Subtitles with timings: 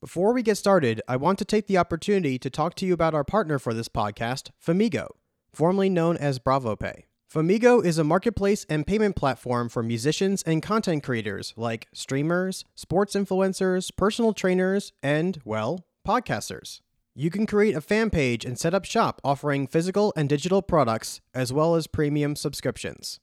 [0.00, 3.14] Before we get started, I want to take the opportunity to talk to you about
[3.14, 5.08] our partner for this podcast, Famigo,
[5.52, 7.02] formerly known as BravoPay.
[7.28, 13.16] Famigo is a marketplace and payment platform for musicians and content creators like streamers, sports
[13.16, 16.80] influencers, personal trainers, and, well, podcasters.
[17.16, 21.20] You can create a fan page and set up shop offering physical and digital products
[21.34, 23.18] as well as premium subscriptions.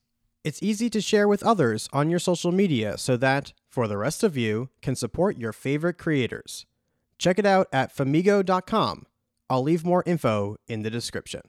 [0.45, 4.23] It's easy to share with others on your social media so that, for the rest
[4.23, 6.67] of you, can support your favorite creators.
[7.17, 9.07] Check it out at famigo.com.
[9.49, 11.41] I'll leave more info in the description.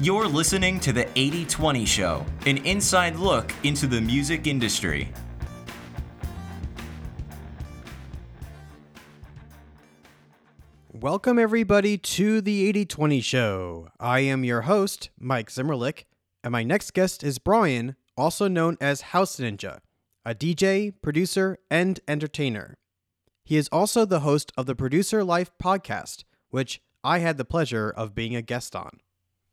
[0.00, 5.12] You're listening to the 8020 Show, an inside look into the music industry.
[10.90, 13.88] Welcome, everybody, to the 8020 Show.
[14.00, 16.04] I am your host, Mike Zimmerlich,
[16.46, 19.80] and my next guest is Brian, also known as House Ninja,
[20.24, 22.76] a DJ, producer, and entertainer.
[23.44, 27.90] He is also the host of the Producer Life podcast, which I had the pleasure
[27.90, 29.00] of being a guest on.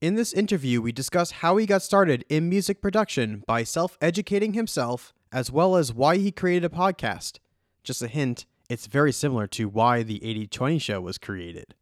[0.01, 4.53] In this interview, we discuss how he got started in music production by self educating
[4.53, 7.39] himself, as well as why he created a podcast.
[7.83, 11.73] Just a hint, it's very similar to why the 8020 show was created.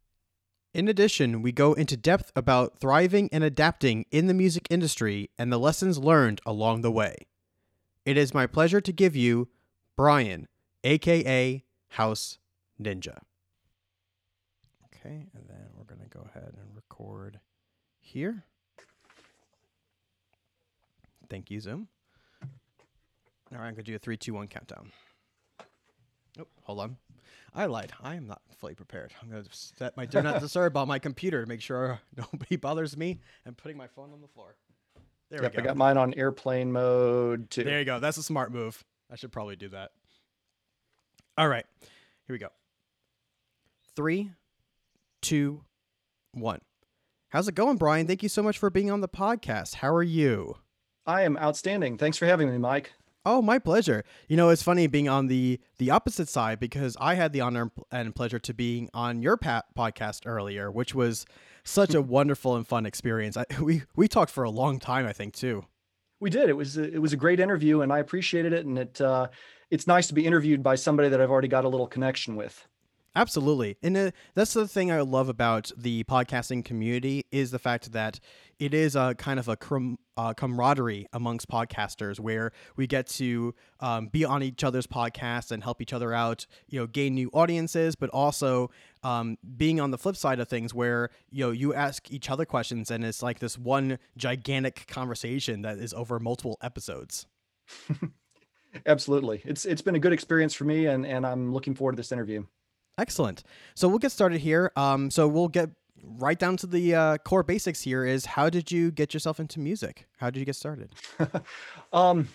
[0.74, 5.52] In addition, we go into depth about thriving and adapting in the music industry and
[5.52, 7.26] the lessons learned along the way.
[8.06, 9.48] It is my pleasure to give you
[9.96, 10.48] Brian,
[10.82, 12.38] aka House
[12.80, 13.18] Ninja.
[14.86, 17.38] Okay, and then we're going to go ahead and record
[18.00, 18.44] here.
[21.28, 21.88] Thank you, Zoom.
[22.42, 24.90] All right, I'm going to do a three, two, one countdown.
[26.38, 26.96] Oh, hold on.
[27.54, 27.92] I lied.
[28.02, 29.12] I am not fully prepared.
[29.20, 32.54] I'm going to set my do not disturb on my computer to make sure nobody
[32.54, 34.54] bothers me and putting my phone on the floor.
[35.30, 35.62] There yep, we go.
[35.62, 37.64] I got mine on airplane mode too.
[37.64, 37.98] There you go.
[37.98, 38.84] That's a smart move.
[39.10, 39.90] I should probably do that.
[41.36, 41.66] All right.
[41.80, 42.50] Here we go.
[43.96, 44.30] Three,
[45.22, 45.64] two,
[46.32, 46.60] one.
[47.30, 48.06] How's it going, Brian?
[48.06, 49.76] Thank you so much for being on the podcast.
[49.76, 50.58] How are you?
[51.04, 51.98] I am outstanding.
[51.98, 52.92] Thanks for having me, Mike.
[53.24, 54.04] Oh, my pleasure.
[54.28, 57.70] You know, it's funny being on the the opposite side because I had the honor
[57.90, 61.24] and pleasure to being on your pa- podcast earlier, which was
[61.62, 63.36] such a wonderful and fun experience.
[63.36, 65.64] I, we we talked for a long time, I think, too.
[66.18, 66.48] We did.
[66.48, 68.66] It was a, it was a great interview, and I appreciated it.
[68.66, 69.28] And it uh,
[69.70, 72.66] it's nice to be interviewed by somebody that I've already got a little connection with.
[73.14, 73.76] Absolutely.
[73.82, 78.18] And uh, that's the thing I love about the podcasting community is the fact that
[78.58, 79.58] it is a kind of a
[80.16, 85.62] uh, camaraderie amongst podcasters where we get to um, be on each other's podcasts and
[85.62, 88.70] help each other out, you know, gain new audiences, but also
[89.02, 92.46] um, being on the flip side of things where, you know, you ask each other
[92.46, 97.26] questions and it's like this one gigantic conversation that is over multiple episodes.
[98.86, 99.42] Absolutely.
[99.44, 102.10] It's it's been a good experience for me and and I'm looking forward to this
[102.10, 102.46] interview.
[102.98, 103.42] Excellent.
[103.74, 104.70] So we'll get started here.
[104.76, 105.70] Um, so we'll get
[106.02, 109.60] right down to the uh, core basics here is how did you get yourself into
[109.60, 110.06] music?
[110.18, 110.92] How did you get started?
[111.92, 112.28] um,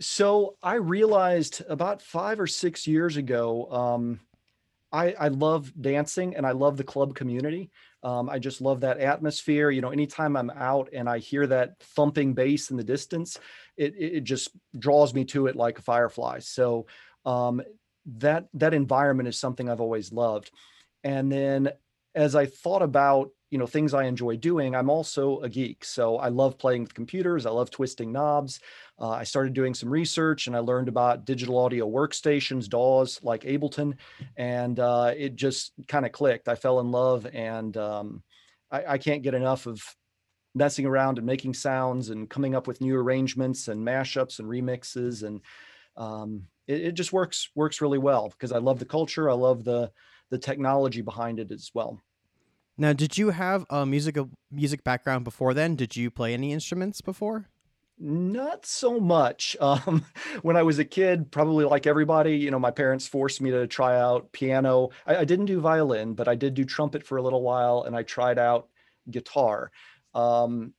[0.00, 4.20] so I realized about five or six years ago, um,
[4.92, 7.70] I, I love dancing and I love the club community.
[8.02, 9.70] Um, I just love that atmosphere.
[9.70, 13.38] You know, anytime I'm out and I hear that thumping bass in the distance,
[13.76, 16.40] it, it just draws me to it like a firefly.
[16.40, 16.86] So
[17.24, 17.62] um,
[18.06, 20.50] that that environment is something I've always loved.
[21.04, 21.70] And then
[22.14, 25.84] as I thought about you know things I enjoy doing, I'm also a geek.
[25.84, 27.44] So I love playing with computers.
[27.44, 28.60] I love twisting knobs.
[28.98, 33.42] Uh, I started doing some research and I learned about digital audio workstations, DAWs like
[33.42, 33.94] Ableton,
[34.36, 36.48] and uh, it just kind of clicked.
[36.48, 38.22] I fell in love, and um,
[38.70, 39.82] I, I can't get enough of
[40.54, 45.22] messing around and making sounds and coming up with new arrangements and mashups and remixes
[45.22, 45.40] and
[45.96, 49.30] um, it, it, just works works really well because I love the culture.
[49.30, 49.90] I love the
[50.30, 52.00] the technology behind it as well.
[52.78, 54.16] Now, did you have a music
[54.50, 55.76] music background before then?
[55.76, 57.48] Did you play any instruments before?
[57.98, 59.56] Not so much.
[59.62, 60.04] Um,
[60.42, 63.66] when I was a kid, probably like everybody, you know, my parents forced me to
[63.66, 64.90] try out piano.
[65.06, 67.94] I, I didn't do violin, but I did do trumpet for a little while, and
[67.94, 68.68] I tried out
[69.10, 69.70] guitar.
[70.14, 70.74] Um,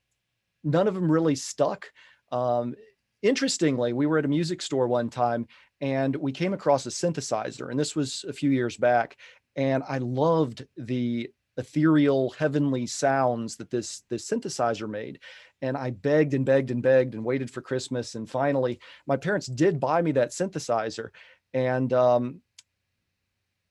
[0.64, 1.92] none of them really stuck.
[2.32, 2.76] Um,
[3.22, 5.48] interestingly, we were at a music store one time
[5.82, 9.18] and we came across a synthesizer, and this was a few years back.
[9.56, 15.20] And I loved the ethereal, heavenly sounds that this this synthesizer made.
[15.62, 18.16] And I begged and begged and begged and waited for Christmas.
[18.16, 21.10] And finally, my parents did buy me that synthesizer.
[21.54, 22.42] And um,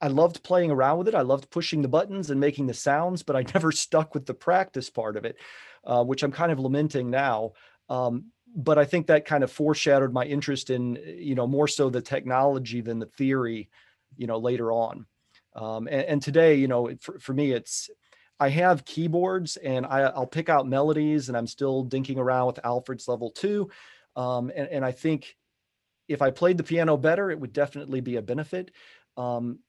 [0.01, 1.15] I loved playing around with it.
[1.15, 4.35] I loved pushing the buttons and making the sounds, but I never stuck with the
[4.35, 5.37] practice part of it,
[5.85, 7.53] uh, which I'm kind of lamenting now.
[7.89, 11.91] Um, but I think that kind of foreshadowed my interest in, you know, more so
[11.91, 13.71] the technology than the theory
[14.17, 15.07] you know, later on.
[15.55, 17.91] Um, and, and today, you know, for, for me, it's
[18.41, 22.65] I have keyboards and I, will pick out melodies and I'm still dinking around with
[22.65, 23.71] Alfred's level two.
[24.17, 25.37] Um, and, and, I think
[26.07, 28.71] if I played the piano better, it would definitely be a benefit.
[29.17, 29.61] Um,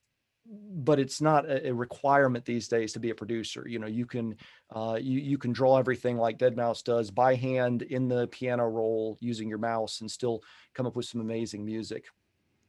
[0.46, 3.66] but it's not a, requirement these days to be a producer.
[3.68, 4.36] You know, you can
[4.76, 9.18] uh, you you can draw everything like deadmau5 does by hand in the piano roll
[9.22, 10.44] using your mouse and still
[10.74, 12.06] come up with some amazing music.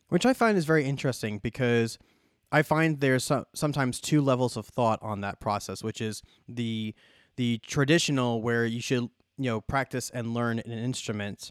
[0.08, 1.98] Which I find is very interesting because
[2.52, 6.94] I find there's some, sometimes two levels of thought on that process, which is the
[7.36, 11.50] the traditional where you should you know practice and learn an instrument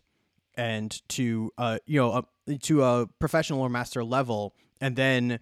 [0.56, 5.40] and to uh you know a, to a professional or master level and then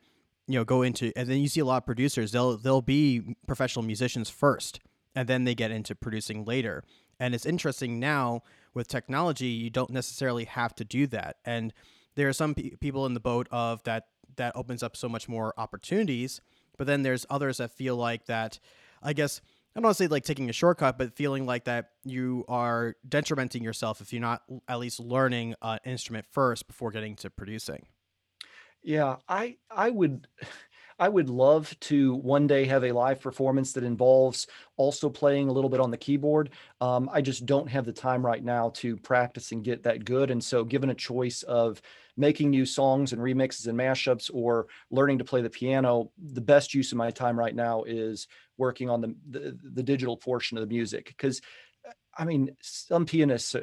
[0.47, 3.35] you know go into and then you see a lot of producers they'll they'll be
[3.47, 4.79] professional musicians first
[5.15, 6.83] and then they get into producing later
[7.19, 8.41] and it's interesting now
[8.73, 11.73] with technology you don't necessarily have to do that and
[12.15, 15.27] there are some pe- people in the boat of that that opens up so much
[15.27, 16.41] more opportunities.
[16.77, 18.59] But then there's others that feel like that,
[19.03, 19.41] I guess,
[19.75, 22.95] I don't want to say like taking a shortcut, but feeling like that you are
[23.07, 27.87] detrimenting yourself if you're not at least learning an instrument first before getting to producing.
[28.83, 30.27] Yeah, I I would
[30.99, 34.45] I would love to one day have a live performance that involves
[34.77, 36.51] also playing a little bit on the keyboard.
[36.79, 40.29] Um, I just don't have the time right now to practice and get that good.
[40.29, 41.81] And so, given a choice of
[42.17, 46.75] making new songs and remixes and mashups or learning to play the piano, the best
[46.75, 48.27] use of my time right now is
[48.57, 51.07] working on the the, the digital portion of the music.
[51.07, 51.41] Because,
[52.17, 53.55] I mean, some pianists.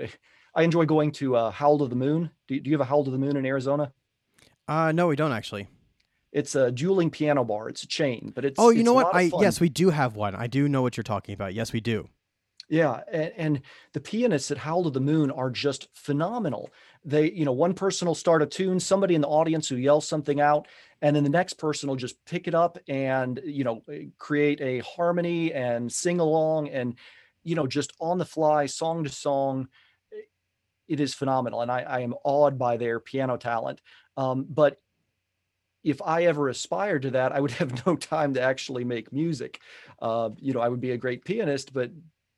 [0.55, 2.31] I enjoy going to uh, Howl to the Moon.
[2.49, 3.93] Do, do you have a Howl to the Moon in Arizona?
[4.69, 5.67] Uh, no, we don't actually.
[6.31, 7.71] It's a dueling piano bar.
[7.71, 9.15] It's a chain, but it's oh, you it's know what?
[9.15, 10.35] I yes, we do have one.
[10.35, 11.55] I do know what you're talking about.
[11.55, 12.09] Yes, we do.
[12.71, 13.61] Yeah, and, and,
[13.95, 16.69] the pianists at Howl to the Moon are just phenomenal.
[17.03, 20.07] They, you know, one person will start a tune, somebody in the audience who yells
[20.07, 20.69] something out,
[21.01, 24.61] and then the next person will just pick it up and you know eh, create
[24.61, 26.97] a harmony and sing along and
[27.43, 29.69] you know just on the fly, song to song.
[30.13, 30.17] Eh,
[30.89, 33.81] it is phenomenal, and I, I am awed by their piano talent.
[34.19, 34.81] Um, but
[35.85, 39.61] if I ever aspired to that, I would have no time to actually make music.
[40.03, 41.91] Uh, you know, I would be a great pianist, but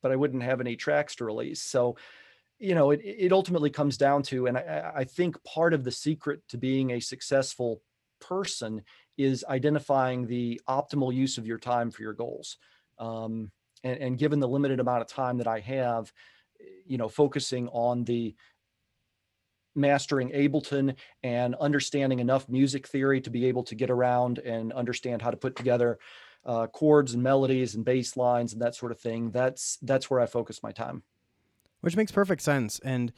[0.03, 1.62] but I wouldn't have any tracks to release.
[1.62, 1.97] So,
[2.59, 5.91] you know, it it ultimately comes down to, and I, I think part of the
[5.91, 7.83] secret to being a successful
[8.21, 8.83] person
[9.17, 12.59] is identifying the optimal use of your time for your goals.
[12.99, 13.50] Um,
[13.83, 16.12] and, and given the limited amount of time that I have,
[16.87, 18.35] you know, focusing on the
[19.75, 25.23] mastering Ableton and understanding enough music theory to be able to get around and understand
[25.23, 25.99] how to put together
[26.45, 29.31] uh, chords and melodies and bass lines and that sort of thing.
[29.31, 31.03] That's that's where I focus my time.
[31.81, 33.13] Which makes perfect sense, and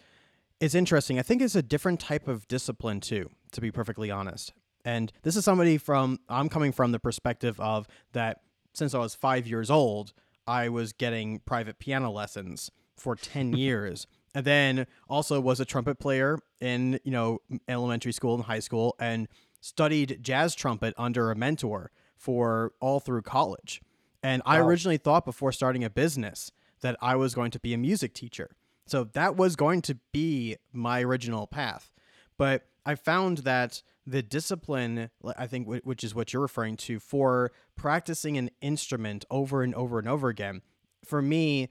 [0.60, 1.18] it's interesting.
[1.18, 4.52] I think it's a different type of discipline too, to be perfectly honest.
[4.84, 8.40] And this is somebody from I'm coming from the perspective of that
[8.74, 10.12] since I was five years old,
[10.46, 15.98] I was getting private piano lessons for 10 years and then also was a trumpet
[15.98, 19.28] player in you know elementary school and high school and
[19.60, 23.80] studied jazz trumpet under a mentor for all through college.
[24.22, 24.52] And wow.
[24.52, 26.50] i originally thought before starting a business
[26.80, 28.56] that i was going to be a music teacher.
[28.86, 31.90] So that was going to be my original path.
[32.36, 37.52] But i found that the discipline i think which is what you're referring to for
[37.76, 40.60] practicing an instrument over and over and over again
[41.04, 41.68] for me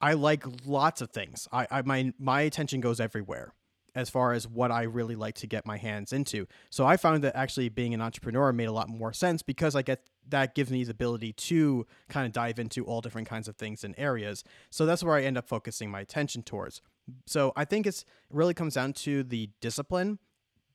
[0.00, 1.48] I like lots of things.
[1.52, 3.52] I, I my my attention goes everywhere
[3.96, 6.46] as far as what I really like to get my hands into.
[6.68, 9.80] So I found that actually being an entrepreneur made a lot more sense because I
[9.80, 13.56] get that gives me the ability to kind of dive into all different kinds of
[13.56, 14.44] things and areas.
[14.70, 16.82] So that's where I end up focusing my attention towards.
[17.24, 20.18] So I think it's really comes down to the discipline,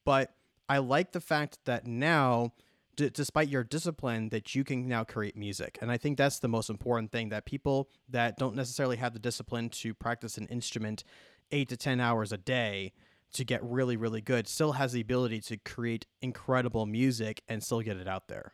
[0.04, 0.34] but
[0.68, 2.54] I like the fact that now
[2.96, 5.78] d- despite your discipline that you can now create music.
[5.82, 9.20] And i think that's the most important thing that people that don't necessarily have the
[9.20, 11.04] discipline to practice an instrument
[11.52, 12.94] 8 to 10 hours a day
[13.34, 17.82] to get really really good still has the ability to create incredible music and still
[17.82, 18.54] get it out there.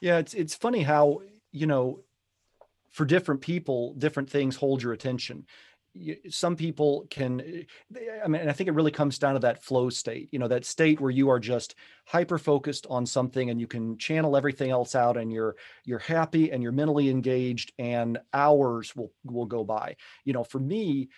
[0.00, 1.20] Yeah it's it's funny how
[1.52, 2.00] you know
[2.90, 5.46] for different people different things hold your attention
[6.28, 9.88] some people can eh, i mean i think it really comes down to that flow
[9.88, 11.74] state you know that state where you are just
[12.06, 16.52] hyper focused on something and you can channel everything else out and you're you're happy
[16.52, 19.96] and you're mentally engaged and hours will will go by.
[20.24, 21.08] You know for me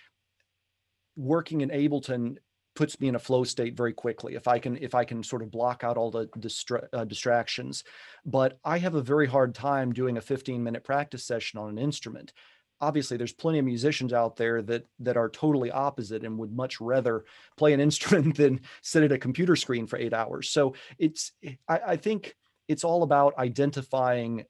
[1.16, 2.36] working in ableton
[2.76, 5.42] puts me in a flow state very quickly if i can if i can sort
[5.42, 7.84] of block out all the distra- uh, distractions.
[8.24, 11.78] But i have a very hard time doing a 15 minute practice session on an
[11.78, 12.32] instrument
[12.80, 16.80] obviously there's plenty of musicians out there that that are totally opposite and would much
[16.80, 17.25] rather
[17.56, 20.50] play an instrument than sit at a computer screen for eight hours.
[20.50, 21.32] So it's
[21.68, 22.34] I, I think
[22.68, 24.44] it's all about identifying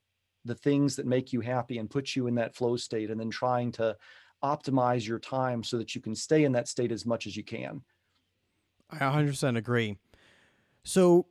[0.45, 3.31] the things that make you happy and put you in that flow state and then
[3.31, 3.97] trying to
[4.43, 7.45] optimize your time so that you can stay in that state as much as you
[7.45, 7.83] can.
[8.91, 9.99] I 100% agree.
[10.83, 11.27] So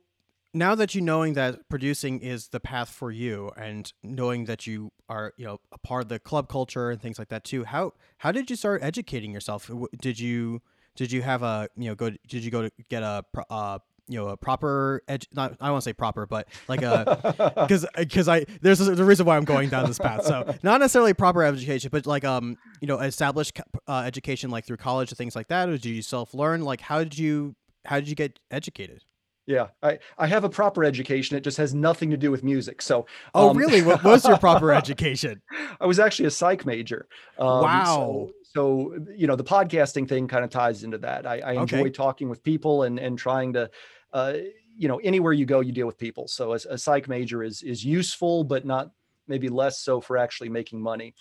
[0.52, 4.90] now that you knowing that producing is the path for you and knowing that you
[5.08, 7.92] are you know a part of the club culture and things like that too how
[8.18, 9.70] how did you start educating yourself?
[10.00, 10.60] Did you
[10.96, 13.78] did you have a you know go did you go to get a uh,
[14.08, 17.54] you know a proper edge not i won't want to say proper but like a
[17.68, 20.24] because because i there's a, the reason why i'm going down this path.
[20.24, 24.78] So not necessarily proper education but like um you know established uh, education like through
[24.78, 27.54] college and things like that or did you self learn like how did you
[27.86, 29.04] how did you get educated
[29.50, 31.36] yeah, I, I have a proper education.
[31.36, 32.80] It just has nothing to do with music.
[32.80, 33.82] So, oh, um, really?
[33.82, 35.42] What was your proper education?
[35.80, 37.08] I was actually a psych major.
[37.36, 37.84] Um, wow.
[37.84, 41.26] So, so, you know, the podcasting thing kind of ties into that.
[41.26, 41.90] I, I enjoy okay.
[41.90, 43.70] talking with people and and trying to,
[44.12, 44.34] uh,
[44.76, 46.28] you know, anywhere you go, you deal with people.
[46.28, 48.92] So, a, a psych major is is useful, but not
[49.26, 51.14] maybe less so for actually making money.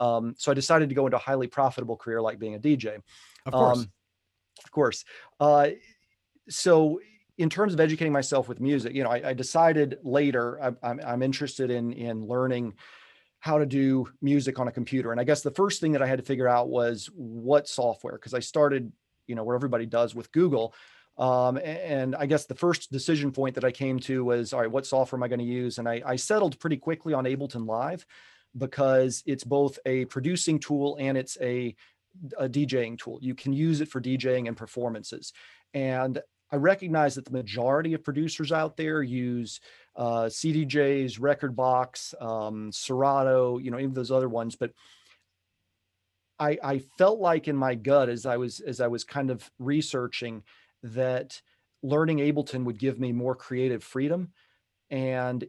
[0.00, 2.96] Um, so, I decided to go into a highly profitable career like being a DJ.
[3.46, 3.78] Of course.
[3.78, 3.92] Um,
[4.64, 5.04] of course.
[5.38, 5.68] Uh,
[6.48, 7.00] so
[7.38, 11.00] in terms of educating myself with music, you know, I, I decided later I, I'm,
[11.06, 12.74] I'm interested in in learning
[13.40, 15.12] how to do music on a computer.
[15.12, 18.14] And I guess the first thing that I had to figure out was what software,
[18.14, 18.90] because I started,
[19.26, 20.74] you know, where everybody does with Google.
[21.18, 24.70] Um, and I guess the first decision point that I came to was, all right,
[24.70, 25.78] what software am I going to use?
[25.78, 28.04] And I, I settled pretty quickly on Ableton Live
[28.56, 31.74] because it's both a producing tool and it's a,
[32.38, 33.18] a DJing tool.
[33.22, 35.32] You can use it for DJing and performances.
[35.72, 36.20] And
[36.52, 39.60] I recognize that the majority of producers out there use
[39.96, 44.54] uh, CDJs, Rekordbox, um, Serato, you know, of those other ones.
[44.54, 44.72] But
[46.38, 49.50] I, I felt like in my gut as I was as I was kind of
[49.58, 50.42] researching
[50.82, 51.40] that
[51.82, 54.32] learning Ableton would give me more creative freedom,
[54.90, 55.44] and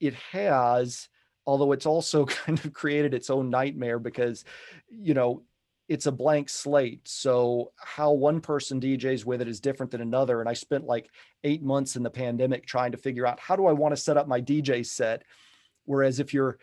[0.00, 1.08] it has.
[1.48, 4.44] Although it's also kind of created its own nightmare because,
[4.90, 5.44] you know,
[5.88, 7.06] it's a blank slate.
[7.06, 10.40] So how one person DJs with it is different than another.
[10.40, 11.10] And I spent like
[11.44, 14.16] eight months in the pandemic trying to figure out how do I want to set
[14.16, 15.22] up my DJ set.
[15.84, 16.58] Whereas if you're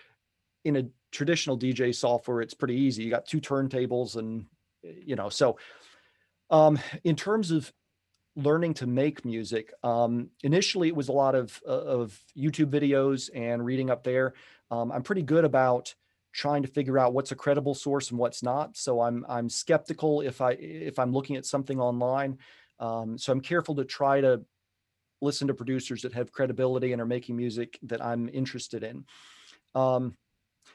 [0.66, 3.04] in a traditional DJ software, it's pretty easy.
[3.04, 4.46] You got two turntables and
[4.84, 5.58] you know, so
[6.50, 7.72] um, in terms of
[8.36, 13.64] learning to make music, um, initially it was a lot of, of YouTube videos and
[13.64, 14.34] reading up there.
[14.72, 15.94] Um, I'm pretty good about
[16.34, 18.76] trying to figure out what's a credible source and what's not.
[18.76, 22.40] So I'm I'm skeptical if I if I'm looking at something online.
[22.80, 24.42] Um, so I'm careful to try to
[25.22, 29.06] listen to producers that have credibility and are making music that I'm interested in.
[29.74, 30.18] Um,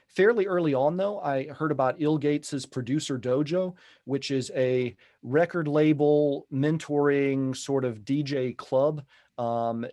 [0.07, 3.75] fairly early on, though, I heard about ill Gates's Producer Dojo,
[4.05, 9.03] which is a record label mentoring sort of DJ club.
[9.37, 9.87] Um,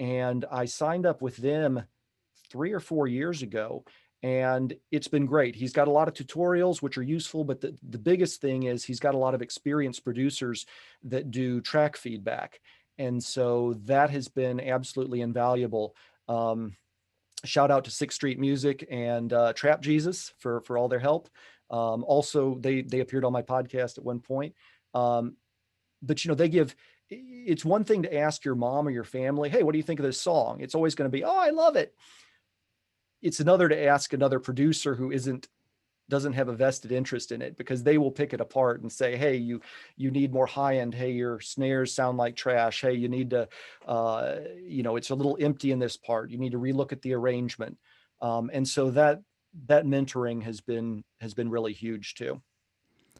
[0.00, 1.84] and I signed up with them
[2.50, 3.84] three or four years ago
[4.22, 5.54] and it's been great.
[5.56, 8.84] He's got a lot of tutorials which are useful, but the, the biggest thing is
[8.84, 10.66] he's got a lot of experienced producers
[11.04, 12.60] that do track feedback.
[12.98, 15.96] And so that has been absolutely invaluable.
[16.28, 16.76] Um,
[17.44, 21.30] shout out to Sixth Street Music and uh, Trap Jesus for for all their help.
[21.70, 24.54] Um, also, they they appeared on my podcast at one point.
[24.92, 25.36] Um,
[26.02, 26.74] but you know, they give.
[27.08, 29.98] It's one thing to ask your mom or your family, "Hey, what do you think
[29.98, 31.94] of this song?" It's always going to be, "Oh, I love it."
[33.22, 35.48] It's another to ask another producer who isn't
[36.08, 39.16] doesn't have a vested interest in it because they will pick it apart and say
[39.16, 39.60] hey you
[39.96, 42.80] you need more high end hey your snares sound like trash.
[42.80, 43.48] Hey you need to
[43.86, 46.30] uh, you know it's a little empty in this part.
[46.30, 47.78] You need to relook at the arrangement.
[48.20, 49.22] Um, and so that
[49.66, 52.42] that mentoring has been has been really huge too.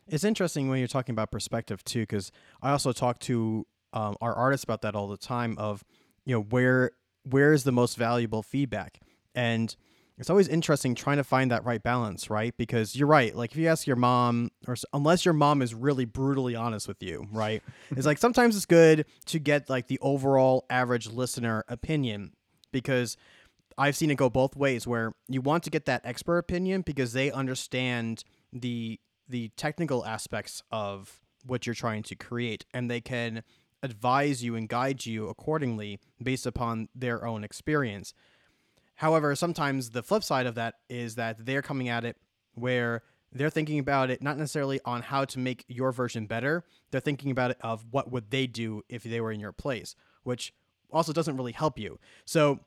[0.08, 4.34] It's interesting when you're talking about perspective too because i also talk to um, our
[4.34, 5.84] artists about that all the time of
[6.24, 6.90] you know where
[7.24, 9.00] where is the most valuable feedback?
[9.34, 9.74] And
[10.20, 12.54] it's always interesting trying to find that right balance, right?
[12.58, 13.34] Because you're right.
[13.34, 17.02] Like if you ask your mom, or unless your mom is really brutally honest with
[17.02, 17.62] you, right?
[17.90, 22.32] it's like sometimes it's good to get like the overall average listener opinion
[22.70, 23.16] because
[23.78, 27.14] I've seen it go both ways where you want to get that expert opinion because
[27.14, 28.22] they understand
[28.52, 33.42] the the technical aspects of what you're trying to create and they can
[33.82, 38.12] advise you and guide you accordingly based upon their own experience.
[39.00, 42.18] However, sometimes the flip side of that is that they're coming at it
[42.52, 43.02] where
[43.32, 46.66] they're thinking about it not necessarily on how to make your version better.
[46.90, 49.96] They're thinking about it of what would they do if they were in your place,
[50.24, 50.52] which
[50.90, 51.98] also doesn't really help you.
[52.26, 52.60] So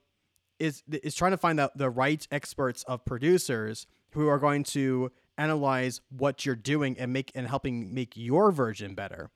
[0.57, 5.11] is is trying to find out the right experts of producers who are going to
[5.37, 9.29] analyze what you're doing and make and helping make your version better.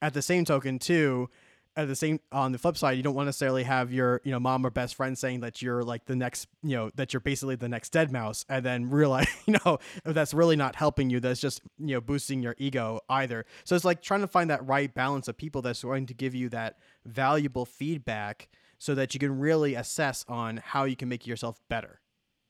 [0.00, 1.30] At the same token, too,
[1.76, 4.30] at the same on the flip side, you don't want to necessarily have your you
[4.30, 7.20] know mom or best friend saying that you're like the next you know that you're
[7.20, 11.20] basically the next deadmau5, and then realize you know that's really not helping you.
[11.20, 13.44] That's just you know boosting your ego either.
[13.64, 16.34] So it's like trying to find that right balance of people that's going to give
[16.34, 21.26] you that valuable feedback so that you can really assess on how you can make
[21.26, 22.00] yourself better.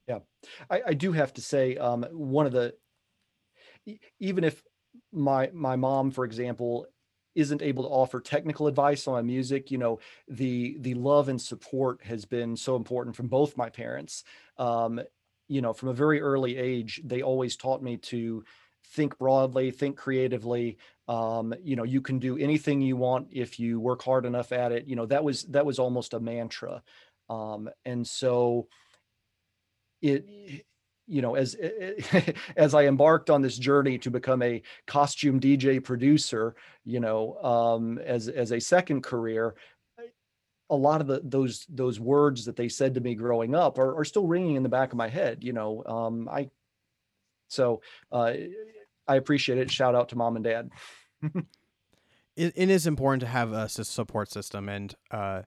[0.08, 0.18] Yeah,
[0.70, 2.74] I, I do have to say um, one of the
[4.20, 4.62] even if
[5.12, 6.86] my my mom, for example,
[7.34, 9.98] isn't able to offer technical advice on my music you know
[10.28, 14.24] the the love and support has been so important from both my parents.
[14.58, 15.00] Um,
[15.48, 18.44] you know from a very early age they always taught me to
[18.88, 20.78] think broadly think creatively.
[21.08, 24.72] Um, you know you can do anything you want if you work hard enough at
[24.72, 24.86] it.
[24.86, 26.82] You know that was that was almost a mantra.
[27.28, 28.68] Um, and so
[30.02, 30.64] it
[31.06, 31.56] you know as
[32.56, 37.98] as i embarked on this journey to become a costume dj producer you know um
[37.98, 39.54] as as a second career
[40.70, 43.98] a lot of the those those words that they said to me growing up are,
[43.98, 46.48] are still ringing in the back of my head you know um i
[47.48, 48.32] so uh
[49.06, 49.70] i appreciate it.
[49.70, 50.70] Shout out to mom and dad.
[52.36, 55.42] It, it is important to have a support system and uh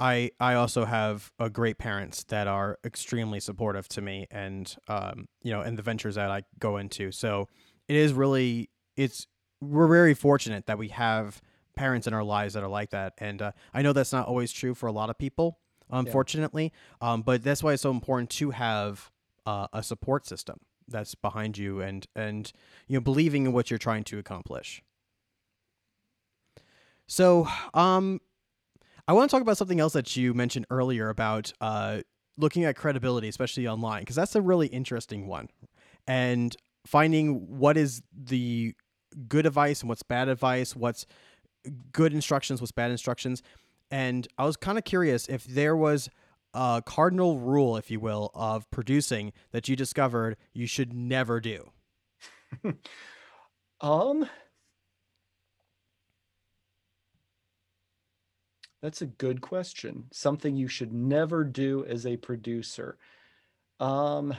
[0.00, 5.28] I I also have a great parents that are extremely supportive to me and um
[5.42, 7.12] you know and the ventures that I go into.
[7.12, 7.48] So
[7.88, 9.26] it is really it's
[9.60, 11.40] we're very fortunate that we have
[11.76, 14.52] parents in our lives that are like that and uh, I know that's not always
[14.52, 15.58] true for a lot of people
[15.90, 16.72] unfortunately
[17.02, 17.12] yeah.
[17.12, 19.10] um but that's why it's so important to have
[19.44, 20.58] uh, a support system
[20.88, 22.52] that's behind you and and
[22.88, 24.82] you know believing in what you're trying to accomplish.
[27.06, 28.20] So, um
[29.06, 32.00] I want to talk about something else that you mentioned earlier about uh,
[32.38, 35.48] looking at credibility, especially online, because that's a really interesting one.
[36.06, 36.56] And
[36.86, 38.74] finding what is the
[39.28, 41.06] good advice and what's bad advice, what's
[41.92, 43.42] good instructions, what's bad instructions.
[43.90, 46.08] And I was kind of curious if there was
[46.54, 51.70] a cardinal rule, if you will, of producing that you discovered you should never do.
[53.80, 54.28] um,
[58.84, 60.04] That's a good question.
[60.12, 62.98] Something you should never do as a producer.
[63.80, 64.34] Um,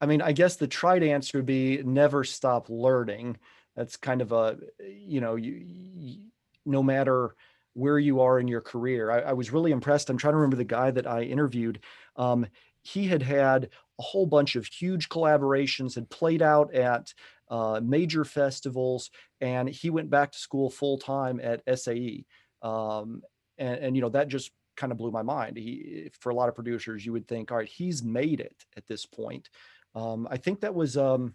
[0.00, 3.36] I mean, I guess the tried answer would be never stop learning.
[3.76, 4.56] That's kind of a,
[4.88, 6.18] you know, you, you
[6.64, 7.36] no matter
[7.74, 9.10] where you are in your career.
[9.10, 10.08] I, I, was really impressed.
[10.08, 11.80] I'm trying to remember the guy that I interviewed.
[12.16, 12.46] Um,
[12.80, 17.12] he had had a whole bunch of huge collaborations, had played out at
[17.52, 19.10] uh, major festivals,
[19.42, 22.24] and he went back to school full time at SAE.
[22.62, 23.22] Um,
[23.58, 25.58] and, and, you know, that just kind of blew my mind.
[25.58, 28.86] He, for a lot of producers, you would think, all right, he's made it at
[28.86, 29.50] this point.
[29.94, 31.34] Um, I think that was um,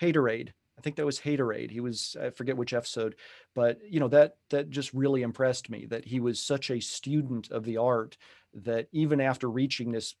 [0.00, 0.50] Haterade.
[0.78, 1.72] I think that was Haterade.
[1.72, 3.16] He was, I forget which episode,
[3.52, 7.50] but you know, that, that just really impressed me that he was such a student
[7.50, 8.16] of the art
[8.54, 10.14] that even after reaching this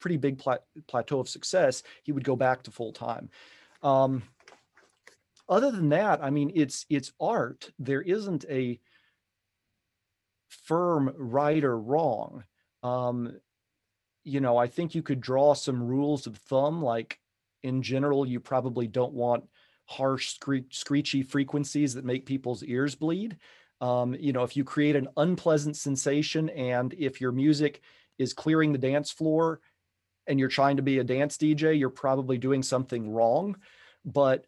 [0.00, 3.30] pretty big pla- plateau of success, he would go back to full time.
[3.82, 4.22] Um,
[5.48, 7.70] other than that, I mean, it's it's art.
[7.78, 8.78] There isn't a
[10.48, 12.44] firm right or wrong.
[12.82, 13.38] Um,
[14.24, 17.18] you know, I think you could draw some rules of thumb, like
[17.62, 19.44] in general, you probably don't want
[19.86, 23.38] harsh, scree- screechy frequencies that make people's ears bleed.
[23.80, 27.80] Um, you know, if you create an unpleasant sensation and if your music
[28.18, 29.60] is clearing the dance floor
[30.28, 33.56] and you're trying to be a dance DJ, you're probably doing something wrong.
[34.04, 34.46] But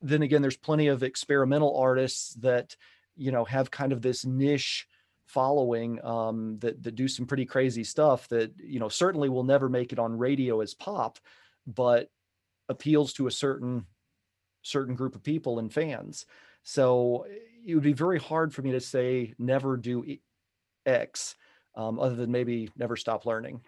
[0.00, 2.76] then again, there's plenty of experimental artists that,
[3.16, 4.86] you know, have kind of this niche
[5.28, 9.68] following um, that that do some pretty crazy stuff that you know certainly will never
[9.68, 11.18] make it on radio as pop,
[11.66, 12.10] but
[12.68, 13.84] appeals to a certain
[14.62, 16.26] certain group of people and fans.
[16.62, 17.26] So
[17.66, 20.04] it would be very hard for me to say never do
[20.84, 21.36] X,
[21.74, 23.60] um, other than maybe never stop learning.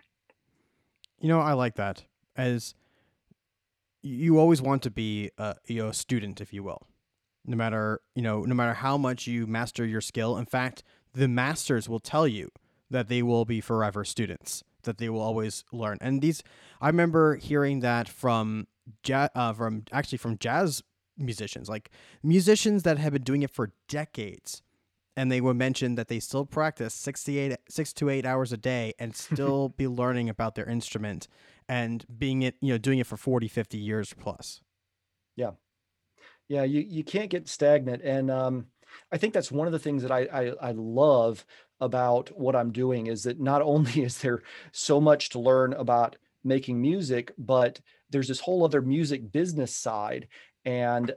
[1.21, 2.05] You know, I like that.
[2.37, 2.75] As
[4.03, 6.87] you always want to be a you know, student, if you will.
[7.45, 10.37] No matter you know, no matter how much you master your skill.
[10.37, 10.83] In fact,
[11.15, 12.51] the masters will tell you
[12.91, 14.63] that they will be forever students.
[14.85, 15.99] That they will always learn.
[16.01, 16.43] And these,
[16.81, 18.67] I remember hearing that from
[19.03, 20.83] jazz, uh, from actually from jazz
[21.19, 21.91] musicians, like
[22.23, 24.63] musicians that have been doing it for decades
[25.21, 28.95] and they would mention that they still practice 68 6 to 8 hours a day
[28.99, 31.29] and still be learning about their instrument
[31.69, 34.63] and being it you know doing it for 40 50 years plus.
[35.37, 35.51] Yeah.
[36.49, 38.03] Yeah you you can't get stagnant.
[38.03, 38.67] And um
[39.13, 41.45] i think that's one of the things that i i, I love
[41.81, 46.17] about what i'm doing is that not only is there so much to learn about
[46.43, 47.79] making music, but
[48.09, 50.29] there's this whole other music business side.
[50.65, 51.15] And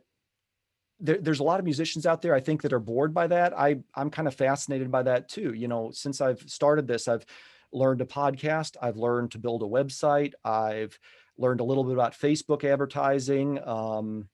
[1.03, 3.53] there, there's a lot of musicians out there, I think, that are bored by that.
[3.55, 5.53] I, I'm kind of fascinated by that too.
[5.53, 7.25] You know, since I've started this, I've
[7.71, 10.97] learned a podcast, I've learned to build a website, I've
[11.37, 14.29] learned a little bit about Facebook advertising, um,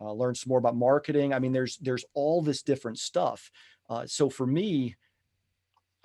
[0.00, 1.32] uh, learned some more about marketing.
[1.32, 3.50] I mean, there's there's all this different stuff.
[3.88, 4.96] Uh, so for me,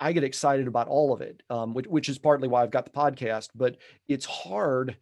[0.00, 2.84] I get excited about all of it, um, which, which is partly why I've got
[2.84, 3.50] the podcast.
[3.54, 3.76] But
[4.08, 4.96] it's hard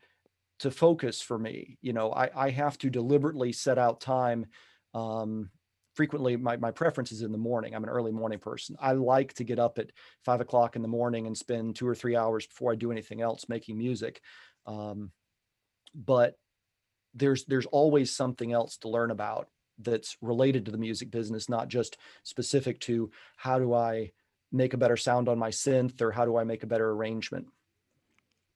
[0.58, 1.78] to focus for me.
[1.80, 4.46] You know, I, I have to deliberately set out time.
[4.98, 5.50] Um,
[5.94, 7.74] frequently, my, my preference is in the morning.
[7.74, 8.76] I'm an early morning person.
[8.80, 9.90] I like to get up at
[10.24, 13.20] five o'clock in the morning and spend two or three hours before I do anything
[13.20, 14.20] else making music.
[14.66, 15.10] Um,
[15.94, 16.34] but
[17.14, 19.48] there's there's always something else to learn about
[19.80, 24.12] that's related to the music business, not just specific to how do I
[24.52, 27.46] make a better sound on my synth or how do I make a better arrangement.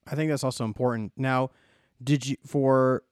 [0.07, 1.13] I think that's also important.
[1.17, 1.51] Now,
[2.03, 3.05] did you for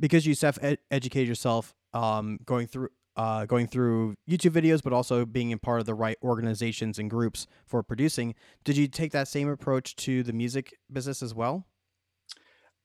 [0.00, 0.58] because you self
[0.90, 5.80] educate yourself um, going through uh, going through YouTube videos, but also being in part
[5.80, 8.34] of the right organizations and groups for producing.
[8.62, 11.66] Did you take that same approach to the music business as well?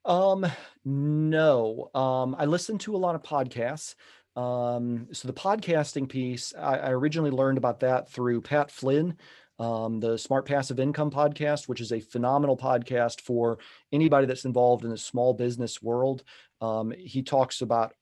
[0.06, 0.46] Um,
[0.84, 1.92] no.
[1.94, 3.94] Um, I listen to a lot of podcasts.
[4.36, 9.16] Um, so the podcasting piece, I, I originally learned about that through Pat Flynn,
[9.60, 13.60] um, the Smart Passive Income podcast, which is a phenomenal podcast for
[13.92, 16.24] anybody that's involved in the small business world.
[16.60, 17.94] Um, he talks about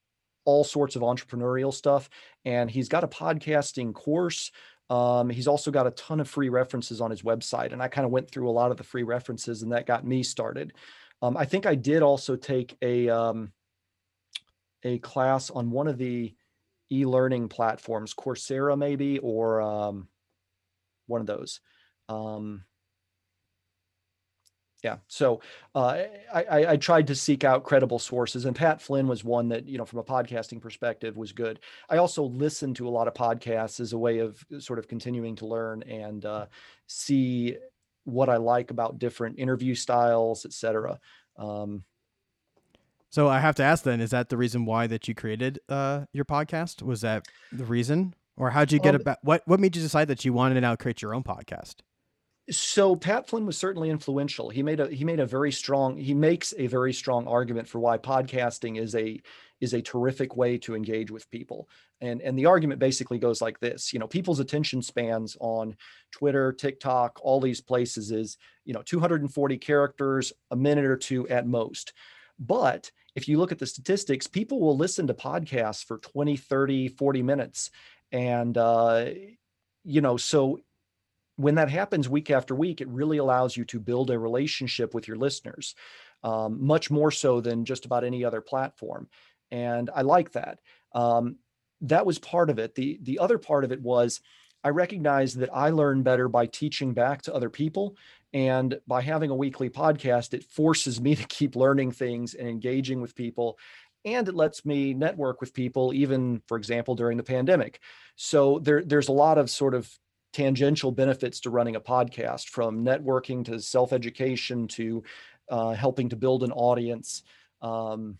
[0.45, 2.09] all sorts of entrepreneurial stuff,
[2.45, 4.51] and he's got a podcasting course.
[4.89, 8.05] Um, he's also got a ton of free references on his website, and I kind
[8.05, 10.73] of went through a lot of the free references, and that got me started.
[11.21, 13.51] Um, I think I did also take a um,
[14.83, 16.33] a class on one of the
[16.91, 20.07] e-learning platforms, Coursera maybe, or um,
[21.07, 21.61] one of those.
[22.09, 22.63] Um,
[24.83, 25.41] yeah, so
[25.75, 29.67] uh, I, I, tried to seek out credible sources, and Pat Flynn was one that
[29.67, 31.59] you know, from a podcasting perspective, was good.
[31.89, 35.35] I also listened to a lot of podcasts as a way of sort of continuing
[35.35, 36.47] to learn and uh,
[36.87, 37.57] see
[38.05, 40.99] what I like about different interview styles, et cetera.
[41.37, 41.83] Um,
[43.11, 46.05] so I have to ask then, is that the reason why that you created uh,
[46.13, 46.81] your podcast?
[46.81, 48.15] Was that the reason?
[48.37, 50.61] Or how'd you get um, about what what made you decide that you wanted to
[50.61, 51.75] now create your own podcast?
[52.51, 54.49] So Pat Flynn was certainly influential.
[54.49, 57.79] He made a he made a very strong he makes a very strong argument for
[57.79, 59.21] why podcasting is a
[59.61, 61.69] is a terrific way to engage with people.
[62.01, 65.77] And and the argument basically goes like this, you know, people's attention spans on
[66.11, 71.47] Twitter, TikTok, all these places is, you know, 240 characters, a minute or two at
[71.47, 71.93] most.
[72.37, 76.89] But if you look at the statistics, people will listen to podcasts for 20, 30,
[76.89, 77.71] 40 minutes.
[78.11, 79.05] And, uh,
[79.83, 80.59] you know, so
[81.35, 85.07] when that happens week after week, it really allows you to build a relationship with
[85.07, 85.75] your listeners,
[86.23, 89.07] um, much more so than just about any other platform.
[89.51, 90.59] And I like that.
[90.93, 91.37] Um,
[91.81, 92.75] that was part of it.
[92.75, 94.21] The, the other part of it was
[94.63, 97.95] I recognized that I learn better by teaching back to other people.
[98.33, 103.01] And by having a weekly podcast, it forces me to keep learning things and engaging
[103.01, 103.57] with people.
[104.03, 107.79] And it lets me network with people, even, for example, during the pandemic.
[108.15, 109.91] So there, there's a lot of sort of
[110.33, 115.03] tangential benefits to running a podcast from networking to self education to
[115.49, 117.23] uh, helping to build an audience.
[117.61, 118.17] Um,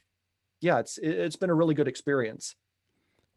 [0.59, 2.55] yeah, it's it's been a really good experience.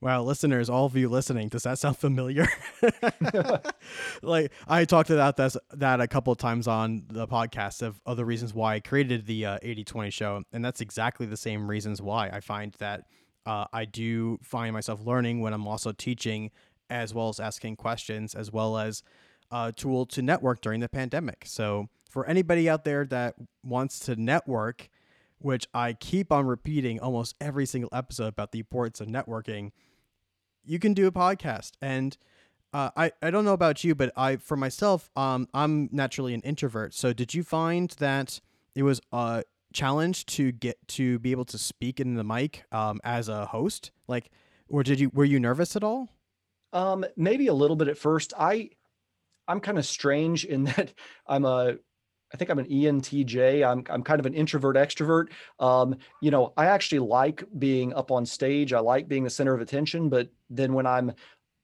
[0.00, 2.46] Wow, listeners, all of you listening, does that sound familiar?
[4.22, 8.24] like I talked about that that a couple of times on the podcast of other
[8.26, 12.28] reasons why I created the uh, 80-20 show, and that's exactly the same reasons why
[12.28, 13.06] I find that
[13.46, 16.50] uh, I do find myself learning when I'm also teaching,
[16.90, 19.02] as well as asking questions, as well as
[19.50, 21.44] a tool to network during the pandemic.
[21.46, 24.88] So for anybody out there that wants to network,
[25.38, 29.72] which I keep on repeating almost every single episode about the importance of networking
[30.64, 32.16] you can do a podcast and
[32.72, 36.40] uh, I, I don't know about you, but I for myself, um, I'm naturally an
[36.40, 36.92] introvert.
[36.92, 38.40] So did you find that
[38.74, 43.00] it was a challenge to get to be able to speak in the mic um,
[43.04, 43.92] as a host?
[44.08, 44.28] Like,
[44.68, 46.08] or did you were you nervous at all?
[46.74, 48.34] Um, maybe a little bit at first.
[48.38, 48.70] I
[49.48, 50.92] I'm kind of strange in that
[51.26, 51.76] I'm a
[52.32, 53.66] I think I'm an ENTJ.
[53.66, 55.28] I'm I'm kind of an introvert extrovert.
[55.58, 58.72] Um, you know, I actually like being up on stage.
[58.72, 61.12] I like being the center of attention, but then when I'm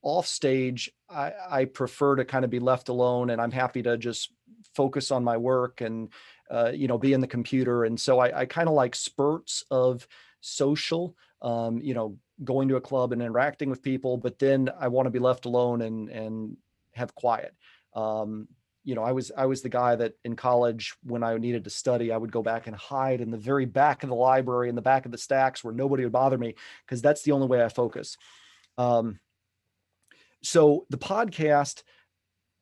[0.01, 3.97] off stage, I, I prefer to kind of be left alone and I'm happy to
[3.97, 4.31] just
[4.73, 6.09] focus on my work and
[6.49, 7.85] uh, you know, be in the computer.
[7.85, 10.05] And so I, I kind of like spurts of
[10.41, 14.87] social, um, you know, going to a club and interacting with people, but then I
[14.87, 16.57] want to be left alone and and
[16.93, 17.55] have quiet.
[17.93, 18.47] Um,
[18.83, 21.69] you know, I was I was the guy that in college when I needed to
[21.69, 24.75] study, I would go back and hide in the very back of the library, in
[24.75, 27.63] the back of the stacks where nobody would bother me, because that's the only way
[27.63, 28.17] I focus.
[28.77, 29.19] Um,
[30.41, 31.83] so the podcast,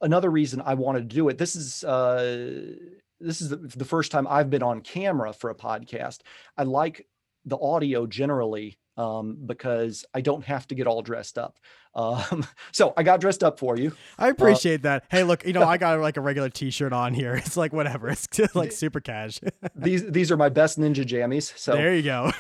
[0.02, 1.38] another reason I wanted to do it.
[1.38, 2.76] This is uh,
[3.22, 6.20] this is the, the first time I've been on camera for a podcast.
[6.58, 7.08] I like
[7.46, 11.58] the audio generally um, because I don't have to get all dressed up.
[11.96, 13.94] Um, so I got dressed up for you.
[14.20, 15.06] I uh, appreciate uh, that.
[15.10, 17.34] Hey, look, you know, I got like a regular T-shirt on here.
[17.44, 18.10] It's like whatever.
[18.10, 19.40] It's like super cash.
[19.76, 21.52] these these are my best ninja jammies.
[21.58, 22.32] So there you go.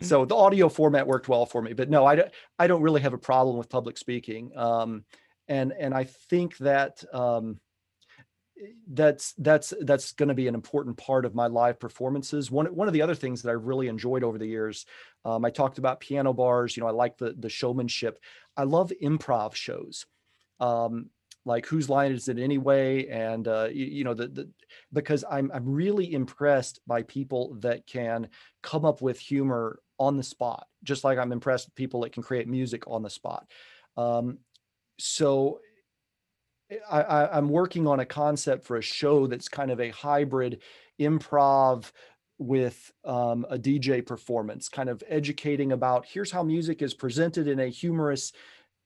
[0.00, 2.30] so the audio format worked well for me, but no, I don't.
[2.58, 4.56] I don't really have a problem with public speaking.
[4.56, 5.04] Um,
[5.48, 7.60] and and I think that um,
[8.88, 12.50] that's that's that's going to be an important part of my live performances.
[12.50, 14.86] One one of the other things that I really enjoyed over the years,
[15.24, 16.76] um, I talked about piano bars.
[16.76, 18.18] You know, I like the the showmanship.
[18.56, 20.06] I love improv shows,
[20.60, 21.10] um,
[21.44, 23.06] like whose line is it anyway?
[23.08, 24.50] And uh, you, you, know, the, the
[24.92, 28.28] because I'm I'm really impressed by people that can
[28.62, 32.22] come up with humor on the spot, just like I'm impressed with people that can
[32.22, 33.46] create music on the spot.
[33.96, 34.38] Um,
[34.98, 35.60] so
[36.90, 40.62] I, am working on a concept for a show that's kind of a hybrid
[41.00, 41.90] improv
[42.38, 47.60] with um, a DJ performance, kind of educating about here's how music is presented in
[47.60, 48.32] a humorous,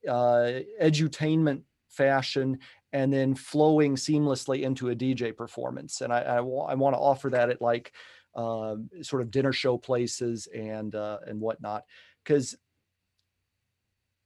[0.09, 2.59] uh, edutainment fashion,
[2.93, 6.01] and then flowing seamlessly into a DJ performance.
[6.01, 7.93] And I, I, w- I want to offer that at like
[8.35, 11.85] uh, sort of dinner show places and uh, and whatnot,
[12.23, 12.57] because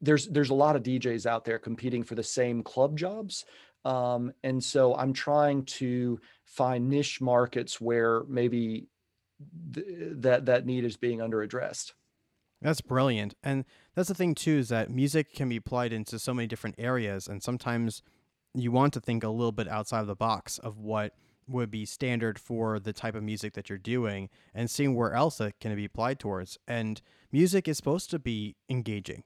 [0.01, 3.45] there's there's a lot of DJs out there competing for the same club jobs.
[3.85, 8.89] Um, and so I'm trying to find niche markets where maybe
[9.73, 9.87] th-
[10.17, 11.95] that that need is being under addressed.
[12.61, 13.35] That's brilliant.
[13.43, 16.77] And that's the thing too is that music can be applied into so many different
[16.79, 18.03] areas and sometimes
[18.55, 21.15] you want to think a little bit outside of the box of what
[21.47, 25.41] would be standard for the type of music that you're doing and seeing where else
[25.41, 26.59] it can be applied towards.
[26.67, 27.01] And
[27.33, 29.25] music is supposed to be engaging.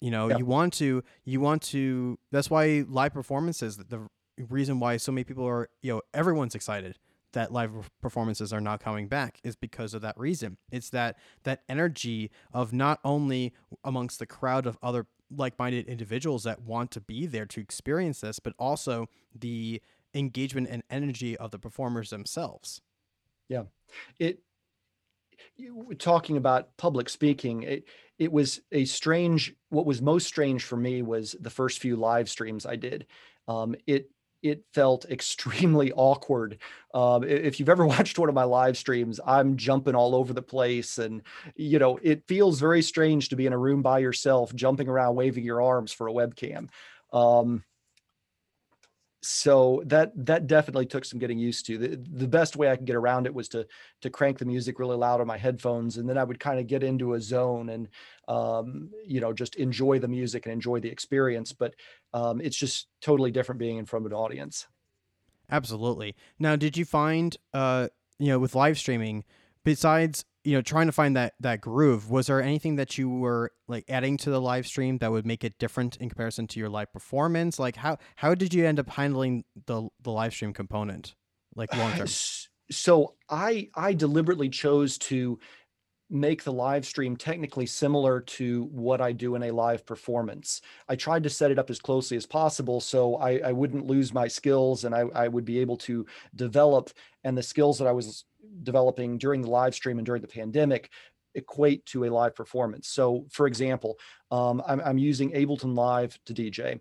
[0.00, 4.08] You know, you want to you want to that's why live performances the
[4.48, 6.98] reason why so many people are, you know, everyone's excited
[7.32, 10.56] that live performances are not coming back is because of that reason.
[10.72, 13.52] It's that that energy of not only
[13.84, 18.40] amongst the crowd of other like-minded individuals that want to be there to experience this,
[18.40, 19.08] but also
[19.38, 19.80] the
[20.14, 22.80] engagement and energy of the performers themselves.
[23.48, 23.64] Yeah.
[24.18, 24.42] It
[25.98, 27.84] talking about public speaking, it
[28.18, 29.54] it was a strange.
[29.70, 33.06] What was most strange for me was the first few live streams I did.
[33.48, 34.10] Um, it
[34.42, 36.58] it felt extremely awkward.
[36.94, 40.42] Um, if you've ever watched one of my live streams, I'm jumping all over the
[40.42, 41.22] place, and
[41.56, 45.16] you know it feels very strange to be in a room by yourself, jumping around,
[45.16, 46.68] waving your arms for a webcam.
[47.12, 47.64] Um,
[49.22, 51.76] so that that definitely took some getting used to.
[51.76, 53.66] The, the best way I could get around it was to
[54.00, 56.66] to crank the music really loud on my headphones, and then I would kind of
[56.66, 57.88] get into a zone and
[58.28, 61.52] um, you know just enjoy the music and enjoy the experience.
[61.52, 61.74] But
[62.14, 64.66] um, it's just totally different being in front of an audience.
[65.50, 66.14] Absolutely.
[66.38, 69.24] Now, did you find uh, you know with live streaming
[69.64, 73.52] besides you know trying to find that that groove was there anything that you were
[73.68, 76.68] like adding to the live stream that would make it different in comparison to your
[76.68, 81.14] live performance like how how did you end up handling the the live stream component
[81.54, 82.06] like long term
[82.70, 85.38] so i i deliberately chose to
[86.10, 90.60] make the live stream technically similar to what I do in a live performance.
[90.88, 94.12] I tried to set it up as closely as possible so I, I wouldn't lose
[94.12, 96.90] my skills and I, I would be able to develop
[97.22, 98.24] and the skills that I was
[98.62, 100.90] developing during the live stream and during the pandemic
[101.34, 102.88] equate to a live performance.
[102.88, 103.98] So, for example,
[104.30, 106.80] um, I'm, I'm, using Ableton Live to DJ.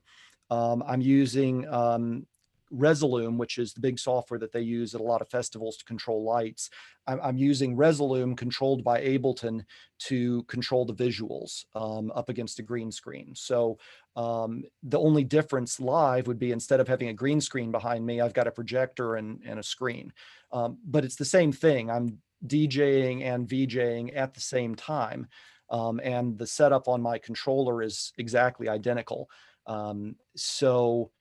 [0.50, 2.26] Um, I'm using um,
[2.74, 5.86] Resolume, which is the big software that they use at a lot of festivals to
[5.86, 6.70] control lights.
[7.08, 9.64] I'm, I'm using Resolume controlled by Ableton
[10.00, 13.34] to control the visuals um, up against a green screen.
[13.36, 13.78] So
[14.16, 18.22] um, the only difference live would be instead of having a green screen behind me,
[18.22, 20.14] I've got a projector and, and a screen.
[20.52, 21.90] Um, but it's the same thing.
[21.90, 25.28] I'm DJing and VJing at the same time.
[25.70, 29.30] Um, and the setup on my controller is exactly identical.
[29.68, 31.12] Um, so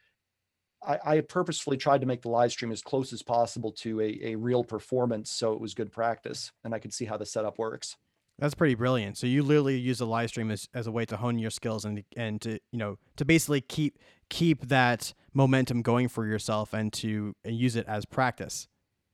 [0.87, 4.19] I, I, purposefully tried to make the live stream as close as possible to a,
[4.23, 7.59] a real performance so it was good practice and I could see how the setup
[7.59, 7.97] works.
[8.39, 9.19] That's pretty brilliant.
[9.19, 11.85] So you literally use the live stream as, as a way to hone your skills
[11.85, 13.99] and and to you know to basically keep
[14.31, 18.69] keep that momentum going for yourself and to and use it as practice.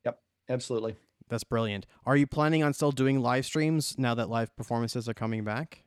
[0.05, 0.96] Yep, absolutely.
[1.29, 1.87] That's brilliant.
[2.05, 5.84] Are you planning on still doing live streams now that live performances are coming back?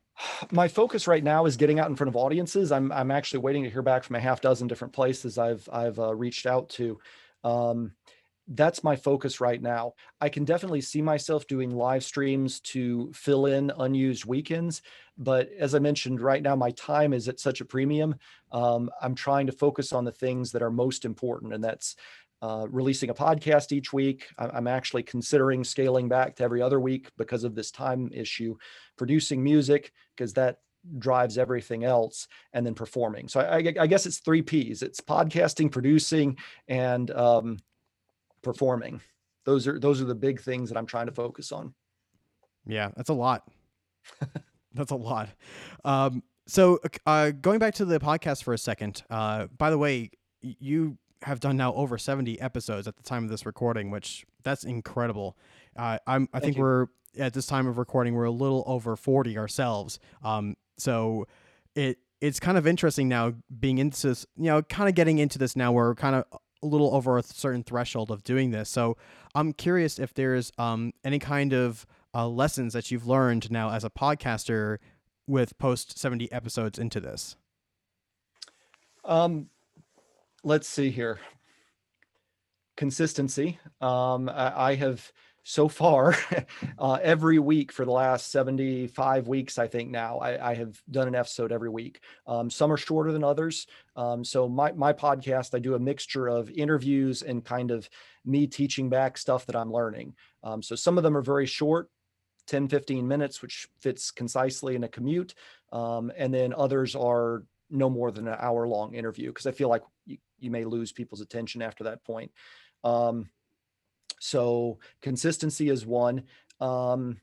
[0.52, 2.72] My focus right now is getting out in front of audiences.
[2.72, 6.00] I'm I'm actually waiting to hear back from a half dozen different places I've I've
[6.00, 7.00] uh, reached out to.
[7.44, 7.92] Um,
[8.50, 9.94] that's my focus right now.
[10.22, 14.82] I can definitely see myself doing live streams to fill in unused weekends.
[15.18, 18.16] But as I mentioned, right now my time is at such a premium.
[18.54, 21.98] Um, I'm trying to focus on the things that are most important, and that's
[22.42, 24.28] uh, releasing a podcast each week.
[24.38, 28.56] I'm actually considering scaling back to every other week because of this time issue,
[28.98, 30.60] producing music, because that
[31.00, 33.28] drives everything else, and then performing.
[33.28, 37.60] So I, I, guess it's three P's it's podcasting, producing, and um,
[38.44, 39.02] performing.
[39.46, 41.74] Those are those are the big things that I'm trying to focus on.
[42.66, 43.50] Yeah, that's a lot.
[44.74, 45.30] that's a lot.
[45.84, 49.04] Um, so uh, going back to the podcast for a second.
[49.10, 53.30] Uh, by the way, you have done now over 70 episodes at the time of
[53.30, 55.38] this recording, which that's incredible.
[55.76, 56.64] Uh, I'm I Thank think you.
[56.64, 60.00] we're at this time of recording we're a little over 40 ourselves.
[60.24, 61.28] Um, so
[61.76, 65.38] it it's kind of interesting now being into this, you know, kind of getting into
[65.38, 65.72] this now.
[65.72, 66.26] We're kind of
[66.64, 68.70] a little over a certain threshold of doing this.
[68.70, 68.98] So
[69.36, 73.84] I'm curious if there's um, any kind of uh, lessons that you've learned now as
[73.84, 74.78] a podcaster
[75.28, 77.36] with post 70 episodes into this.
[79.06, 79.50] Um,
[80.48, 81.20] let's see here.
[82.78, 83.60] Consistency.
[83.82, 85.12] Um, I, I have
[85.44, 86.16] so far
[86.80, 91.08] uh, every week for the last 75 weeks i think now i, I have done
[91.08, 95.56] an episode every week um, some are shorter than others um, so my, my podcast
[95.56, 97.90] i do a mixture of interviews and kind of
[98.26, 101.90] me teaching back stuff that i'm learning um, so some of them are very short
[102.48, 105.34] 10 15 minutes which fits concisely in a commute
[105.72, 109.70] um, and then others are no more than an hour long interview because i feel
[109.70, 109.84] like
[110.40, 112.32] you, may lose people's attention after that point
[112.84, 113.30] um,
[114.20, 116.24] so consistency is one.
[116.60, 117.22] Um,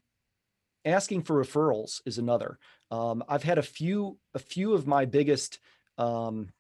[0.85, 2.59] asking for referrals is another.
[2.91, 5.59] Um, I've had a few a few of my biggest
[5.99, 6.51] um,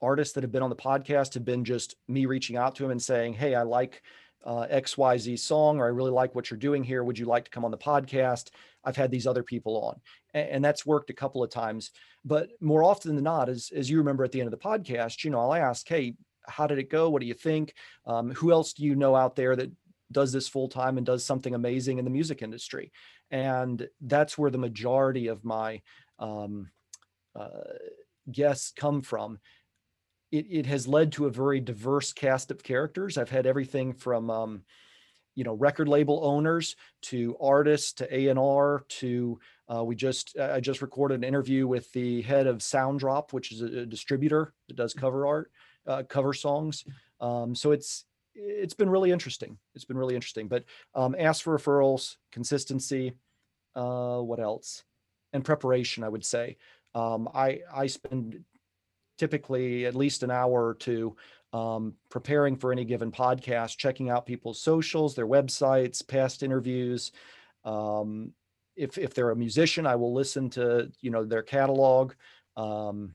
[0.00, 2.92] artists that have been on the podcast have been just me reaching out to them
[2.92, 4.02] and saying, "Hey, I like
[4.44, 7.04] uh, XYZ song, or I really like what you're doing here.
[7.04, 8.50] Would you like to come on the podcast?"
[8.84, 10.00] I've had these other people on,
[10.34, 11.90] and, and that's worked a couple of times.
[12.24, 15.24] But more often than not, as as you remember at the end of the podcast,
[15.24, 16.14] you know, I'll ask, "Hey,
[16.46, 17.10] how did it go?
[17.10, 17.74] What do you think?
[18.06, 19.70] Um, who else do you know out there that
[20.10, 22.92] does this full time and does something amazing in the music industry?
[23.30, 25.80] And that's where the majority of my
[26.18, 26.70] um,
[27.34, 27.48] uh,
[28.30, 29.38] guests come from.
[30.32, 33.18] It, it, has led to a very diverse cast of characters.
[33.18, 34.62] I've had everything from um,
[35.34, 39.38] you know record label owners to artists to A&R to
[39.72, 43.62] uh, we just I just recorded an interview with the head of Soundrop, which is
[43.62, 45.50] a, a distributor that does cover art
[45.86, 46.84] uh, cover songs.
[47.20, 49.58] Um, so it's it's been really interesting.
[49.74, 50.48] It's been really interesting.
[50.48, 50.64] But
[50.94, 53.12] um, ask for referrals, consistency.
[53.74, 54.84] Uh, what else?
[55.32, 56.56] And preparation, I would say.
[56.94, 58.44] Um, I I spend
[59.22, 61.14] typically at least an hour or two
[61.52, 67.12] um, preparing for any given podcast, checking out people's socials, their websites, past interviews.
[67.64, 68.32] Um,
[68.74, 72.14] if if they're a musician, I will listen to you know their catalog.
[72.56, 73.14] Um,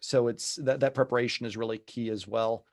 [0.00, 2.64] so it's that that preparation is really key as well.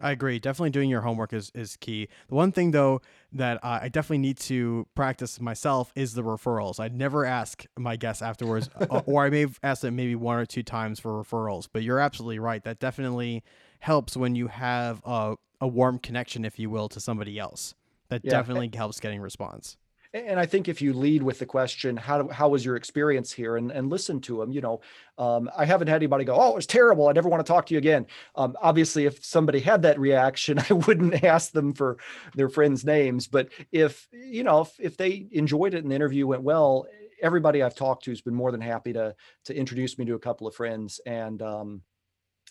[0.00, 0.38] I agree.
[0.38, 2.08] Definitely doing your homework is, is key.
[2.28, 6.80] The one thing though that uh, I definitely need to practice myself is the referrals.
[6.80, 10.38] I'd never ask my guests afterwards, uh, or I may have asked them maybe one
[10.38, 11.68] or two times for referrals.
[11.70, 12.62] But you're absolutely right.
[12.64, 13.44] That definitely
[13.80, 17.74] helps when you have a, a warm connection, if you will, to somebody else.
[18.08, 18.30] That yeah.
[18.30, 19.76] definitely helps getting response
[20.12, 23.56] and I think if you lead with the question, how how was your experience here,
[23.56, 24.80] and and listen to them, you know,
[25.18, 27.08] um, I haven't had anybody go, oh, it was terrible.
[27.08, 28.06] I never want to talk to you again.
[28.34, 31.98] Um, obviously, if somebody had that reaction, I wouldn't ask them for
[32.34, 33.28] their friends' names.
[33.28, 36.86] But if you know, if, if they enjoyed it and the interview went well,
[37.22, 40.18] everybody I've talked to has been more than happy to to introduce me to a
[40.18, 41.82] couple of friends, and um,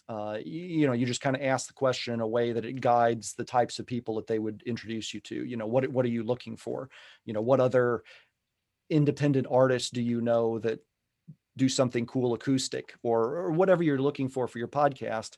[0.09, 2.81] uh, you know, you just kind of ask the question in a way that it
[2.81, 5.45] guides the types of people that they would introduce you to.
[5.45, 6.89] You know, what what are you looking for?
[7.25, 8.01] You know, what other
[8.89, 10.79] independent artists do you know that
[11.57, 15.37] do something cool acoustic or, or whatever you're looking for for your podcast?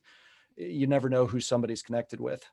[0.55, 2.45] You never know who somebody's connected with.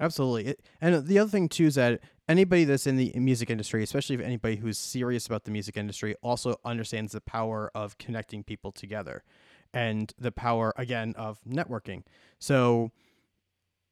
[0.00, 0.56] Absolutely.
[0.80, 4.22] And the other thing too is that anybody that's in the music industry, especially if
[4.22, 9.22] anybody who's serious about the music industry, also understands the power of connecting people together
[9.74, 12.04] and the power again of networking.
[12.38, 12.92] So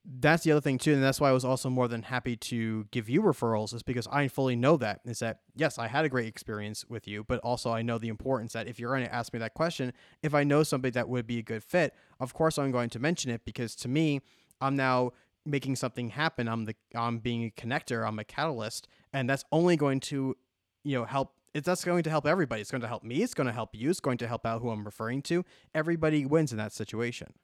[0.05, 2.87] that's the other thing too, and that's why I was also more than happy to
[2.91, 6.09] give you referrals, is because I fully know that is that yes, I had a
[6.09, 9.15] great experience with you, but also I know the importance that if you're going to
[9.15, 12.35] ask me that question, if I know somebody that would be a good fit, of
[12.35, 14.21] course I'm going to mention it because to me,
[14.61, 15.13] I'm now
[15.45, 16.49] making something happen.
[16.49, 18.07] I'm the I'm being a connector.
[18.07, 20.37] I'm a catalyst, and that's only going to
[20.83, 22.61] you know help it, that's going to help everybody.
[22.61, 23.23] It's going to help me.
[23.23, 23.91] It's going to help you.
[23.91, 25.45] It's going to help out who I'm referring to.
[25.75, 27.35] Everybody wins in that situation.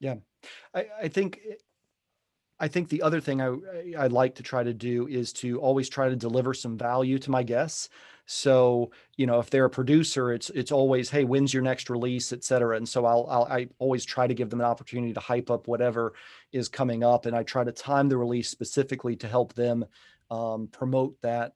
[0.00, 0.16] Yeah,
[0.74, 1.40] I, I think
[2.58, 3.54] I think the other thing I
[3.98, 7.30] I like to try to do is to always try to deliver some value to
[7.30, 7.88] my guests.
[8.26, 12.32] So you know, if they're a producer, it's it's always hey, when's your next release,
[12.32, 12.76] et cetera.
[12.76, 15.66] And so I'll, I'll I always try to give them an opportunity to hype up
[15.66, 16.12] whatever
[16.52, 19.84] is coming up, and I try to time the release specifically to help them
[20.30, 21.52] um, promote that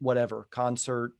[0.00, 1.12] whatever concert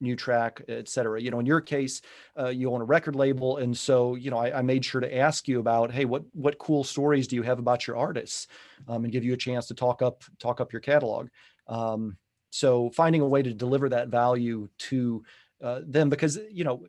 [0.00, 1.20] new track, et cetera.
[1.20, 2.02] You know, in your case,
[2.38, 5.16] uh, you own a record label, and so you know, I, I, made sure to
[5.16, 8.46] ask you about, hey, what what cool stories do you have about your artists,
[8.88, 11.28] um, and give you a chance to talk up talk up your catalog.
[11.66, 12.16] Um,
[12.50, 15.24] so finding a way to deliver that value to
[15.62, 16.84] uh, them, because you know,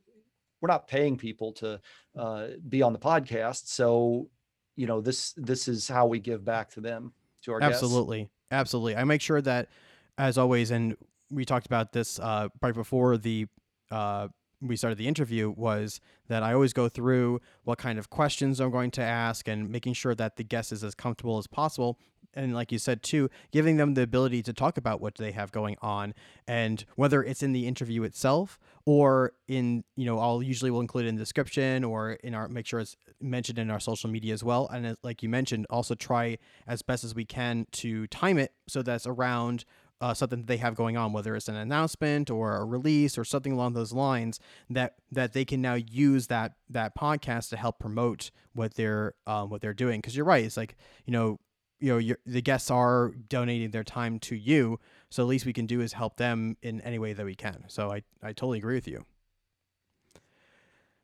[0.62, 1.80] we're not paying people to
[2.18, 4.30] uh, be on the podcast, so
[4.76, 7.14] you know, this this is how we give back to them
[7.44, 8.34] to our absolutely, guests.
[8.52, 8.96] absolutely.
[8.96, 9.70] I make sure that
[10.18, 10.98] as always, and
[11.32, 13.48] we talked about this uh, right before the
[13.92, 14.28] uh,
[14.62, 18.72] we started the interview was that I always go through what kind of questions I'm
[18.72, 22.00] going to ask and making sure that the guest is as comfortable as possible.
[22.34, 25.52] And like you said too, giving them the ability to talk about what they have
[25.52, 26.14] going on
[26.48, 31.06] and whether it's in the interview itself or in, you know, I'll usually will include
[31.06, 34.44] in the description or in our make sure it's mentioned in our social media as
[34.44, 34.68] well.
[34.68, 38.82] And like you mentioned, also try as best as we can to time it so
[38.82, 39.66] that's around
[40.02, 43.24] uh, something that they have going on, whether it's an announcement or a release or
[43.24, 44.40] something along those lines,
[44.70, 49.50] that that they can now use that that podcast to help promote what they're um,
[49.50, 50.00] what they're doing.
[50.00, 50.76] Because you're right, it's like
[51.06, 51.40] you know
[51.80, 54.80] you know the guests are donating their time to you,
[55.10, 57.66] so the least we can do is help them in any way that we can.
[57.68, 59.06] So I I totally agree with you.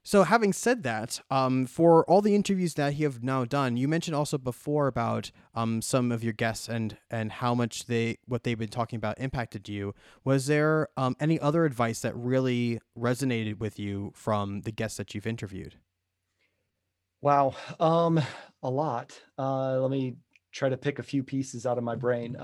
[0.06, 3.88] So, having said that, um, for all the interviews that you have now done, you
[3.88, 8.44] mentioned also before about um, some of your guests and and how much they what
[8.44, 9.96] they've been talking about impacted you.
[10.26, 15.16] Was there um, any other advice that really resonated with you from the guests that
[15.16, 15.76] you've interviewed?
[17.22, 18.22] Wow, um,
[18.62, 19.18] a lot.
[19.40, 20.18] Uh, let me
[20.52, 22.36] try to pick a few pieces out of my brain.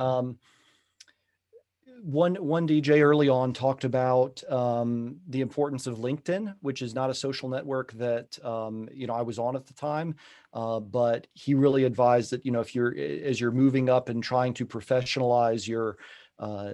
[2.01, 7.09] One one DJ early on talked about um, the importance of LinkedIn, which is not
[7.09, 10.15] a social network that um, you know I was on at the time,
[10.53, 14.23] uh, but he really advised that you know if you're as you're moving up and
[14.23, 15.97] trying to professionalize your
[16.37, 16.73] uh,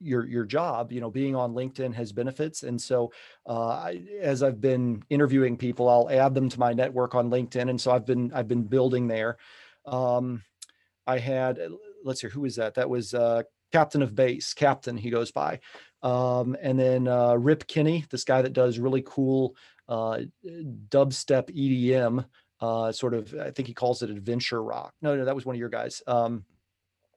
[0.00, 2.62] your your job you know being on linkedin has benefits.
[2.62, 3.12] And so
[3.48, 7.70] uh, I, as i've been interviewing people i'll add them to my network on linkedin.
[7.70, 9.38] And so i've been i've been building there.
[9.86, 10.42] Um,
[11.06, 11.58] i had
[12.04, 12.74] let's see who was that?
[12.74, 13.42] That was uh,
[13.74, 15.58] captain of bass, captain he goes by.
[16.00, 19.56] Um, and then uh, Rip Kinney, this guy that does really cool
[19.88, 20.20] uh,
[20.88, 22.24] dubstep EDM,
[22.60, 24.94] uh, sort of, I think he calls it adventure rock.
[25.02, 26.02] No, no, that was one of your guys.
[26.06, 26.44] Um,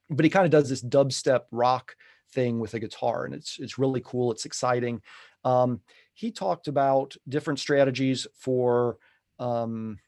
[0.10, 1.96] but he kind of does this dubstep rock
[2.32, 4.32] thing with a guitar, and it's it's really cool.
[4.32, 5.02] It's exciting.
[5.44, 5.82] Um,
[6.14, 8.98] he talked about different strategies for
[9.38, 10.00] um,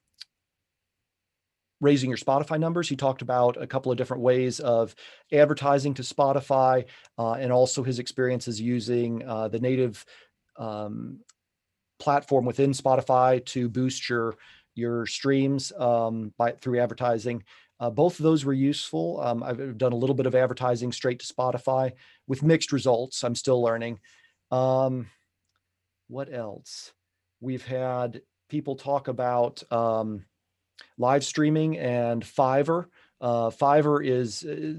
[1.82, 2.90] raising your Spotify numbers.
[2.90, 4.96] He talked about a couple of different ways of
[5.32, 6.86] advertising to Spotify
[7.18, 10.06] uh, and also his experiences using uh, the native
[10.58, 11.20] um,
[12.00, 14.36] platform within Spotify to boost your
[14.76, 17.44] your streams um, by through advertising.
[17.80, 19.22] Uh, both of those were useful.
[19.22, 21.94] Um, I've done a little bit of advertising straight to Spotify
[22.28, 23.24] with mixed results.
[23.24, 24.00] I'm still learning.
[24.52, 25.08] Um,
[26.08, 26.92] what else?
[27.40, 30.26] We've had people talk about um,
[30.98, 32.86] live streaming and Fiverr.
[33.22, 34.74] Uh, Fiverr is uh,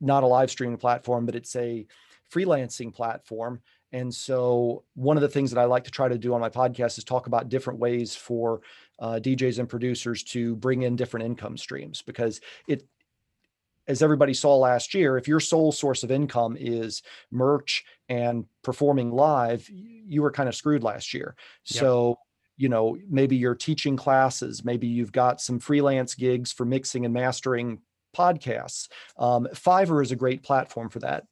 [0.00, 1.86] not a live streaming platform, but it's a
[2.32, 3.60] freelancing platform.
[3.92, 6.50] And so, one of the things that I like to try to do on my
[6.50, 8.60] podcast is talk about different ways for
[8.98, 12.86] uh, DJs and producers to bring in different income streams because it,
[13.86, 19.10] as everybody saw last year, if your sole source of income is merch and performing
[19.10, 21.34] live, you were kind of screwed last year.
[21.64, 21.80] Yep.
[21.80, 22.18] So,
[22.58, 27.14] you know maybe you're teaching classes maybe you've got some freelance gigs for mixing and
[27.14, 27.80] mastering
[28.16, 28.88] podcasts.
[29.16, 31.24] Um, fiverr is a great platform for that.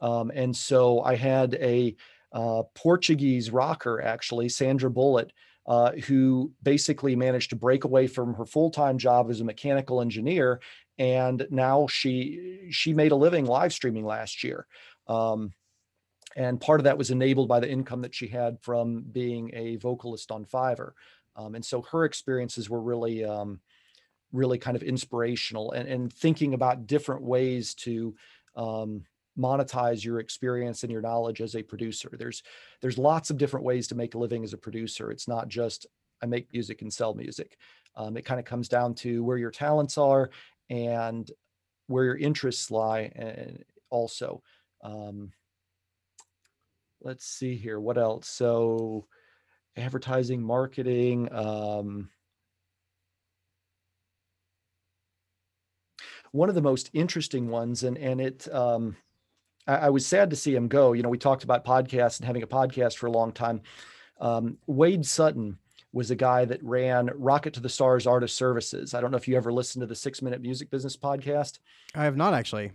[0.00, 1.96] Um, and so i had a
[2.32, 5.32] uh, portuguese rocker actually sandra bullet
[5.66, 10.60] uh, who basically managed to break away from her full-time job as a mechanical engineer
[10.98, 14.66] and now she she made a living live streaming last year.
[15.06, 15.52] Um,
[16.36, 19.76] and part of that was enabled by the income that she had from being a
[19.76, 20.92] vocalist on Fiverr.
[21.34, 23.60] Um, and so her experiences were really, um,
[24.32, 28.14] really kind of inspirational and, and thinking about different ways to
[28.54, 29.02] um,
[29.38, 32.10] monetize your experience and your knowledge as a producer.
[32.18, 32.42] There's
[32.80, 35.10] there's lots of different ways to make a living as a producer.
[35.10, 35.86] It's not just
[36.22, 37.56] I make music and sell music.
[37.94, 40.30] Um, it kind of comes down to where your talents are
[40.68, 41.30] and
[41.86, 44.42] where your interests lie, and also.
[44.82, 45.32] Um,
[47.06, 47.78] let's see here.
[47.78, 48.28] What else?
[48.28, 49.06] So
[49.76, 52.10] advertising, marketing, um,
[56.32, 58.96] one of the most interesting ones, and and it um,
[59.68, 60.92] I, I, was sad to see him go.
[60.92, 63.62] You know, we talked about podcasts and having a podcast for a long time.
[64.20, 65.58] Um, Wade Sutton
[65.92, 68.94] was a guy that ran Rocket to the Stars Artist Services.
[68.94, 71.60] I don't know if you ever listened to the Six Minute Music Business podcast.
[71.94, 72.72] I have not actually.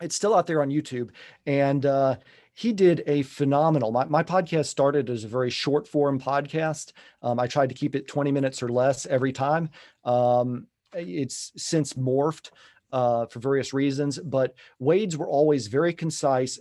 [0.00, 1.10] It's still out there on YouTube,
[1.46, 2.16] and uh,
[2.54, 3.90] he did a phenomenal.
[3.92, 6.92] My, my podcast started as a very short form podcast.
[7.22, 9.70] Um, I tried to keep it 20 minutes or less every time.
[10.04, 12.50] Um, it's since morphed
[12.92, 16.58] uh, for various reasons, but Wade's were always very concise,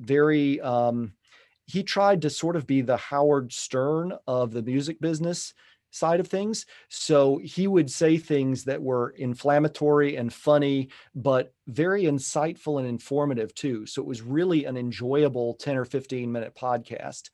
[0.00, 0.60] very.
[0.60, 1.12] Um,
[1.66, 5.52] he tried to sort of be the Howard Stern of the music business
[5.90, 6.66] side of things.
[6.88, 13.54] So he would say things that were inflammatory and funny, but very insightful and informative
[13.54, 13.86] too.
[13.86, 17.30] So it was really an enjoyable 10 or 15 minute podcast.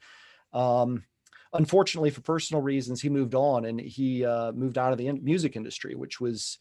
[0.52, 1.04] Um,
[1.52, 5.56] unfortunately, for personal reasons, he moved on and he uh, moved out of the music
[5.56, 6.58] industry, which was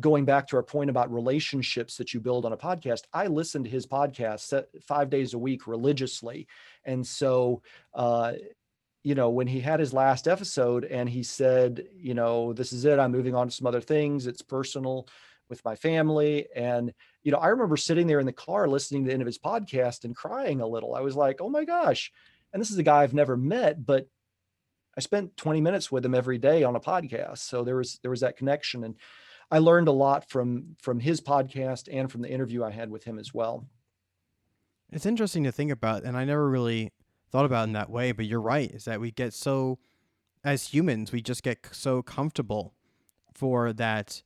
[0.00, 3.02] going back to our point about relationships that you build on a podcast.
[3.12, 6.46] I listened to his podcast five days a week religiously.
[6.84, 7.62] And so,
[7.94, 8.34] uh,
[9.02, 12.84] you know, when he had his last episode and he said, you know, this is
[12.84, 15.08] it, I'm moving on to some other things, it's personal
[15.48, 16.46] with my family.
[16.54, 16.92] And,
[17.22, 19.38] you know, I remember sitting there in the car listening to the end of his
[19.38, 20.94] podcast and crying a little.
[20.94, 22.12] I was like, oh my gosh,
[22.52, 24.06] and this is a guy I've never met, but
[24.96, 27.38] I spent 20 minutes with him every day on a podcast.
[27.38, 28.96] So there was there was that connection and
[29.50, 33.04] I learned a lot from from his podcast and from the interview I had with
[33.04, 33.66] him as well.
[34.90, 36.90] It's interesting to think about and I never really
[37.30, 39.78] thought about in that way, but you're right is that we get so
[40.44, 42.74] as humans, we just get so comfortable
[43.34, 44.22] for that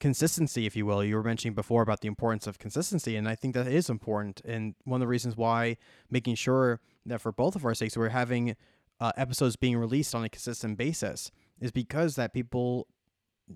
[0.00, 1.04] consistency, if you will.
[1.04, 4.40] You were mentioning before about the importance of consistency, and I think that is important.
[4.44, 5.76] And one of the reasons why
[6.10, 8.56] making sure that for both of our sakes we're having
[9.00, 11.30] uh, episodes being released on a consistent basis
[11.60, 12.86] is because that people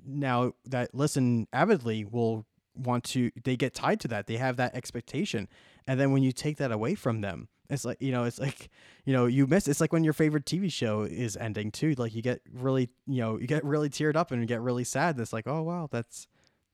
[0.07, 4.75] now that listen avidly will want to they get tied to that they have that
[4.75, 5.47] expectation
[5.87, 8.71] and then when you take that away from them it's like you know it's like
[9.05, 12.15] you know you miss it's like when your favorite tv show is ending too like
[12.15, 15.19] you get really you know you get really teared up and you get really sad
[15.19, 16.27] it's like oh wow that's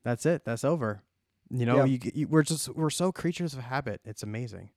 [0.05, 1.03] that's it that's over
[1.51, 1.84] you know yeah.
[1.84, 4.70] you, you, we're just we're so creatures of habit it's amazing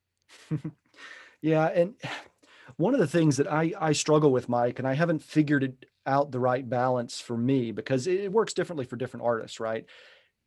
[1.41, 1.95] yeah and
[2.77, 5.85] one of the things that i i struggle with mike and i haven't figured it
[6.05, 9.85] out the right balance for me because it works differently for different artists right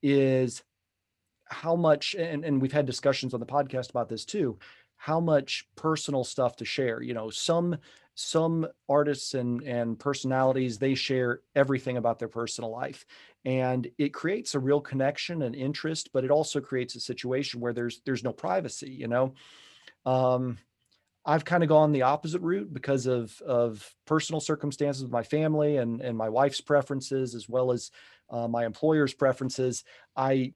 [0.02, 0.62] is
[1.46, 4.58] how much and, and we've had discussions on the podcast about this too
[5.04, 7.76] how much personal stuff to share you know some
[8.14, 13.04] some artists and and personalities they share everything about their personal life
[13.44, 17.74] and it creates a real connection and interest but it also creates a situation where
[17.74, 19.34] there's there's no privacy you know
[20.06, 20.56] um
[21.26, 25.76] I've kind of gone the opposite route because of of personal circumstances with my family
[25.76, 27.90] and and my wife's preferences as well as
[28.30, 29.84] uh, my employer's preferences.
[30.14, 30.52] I,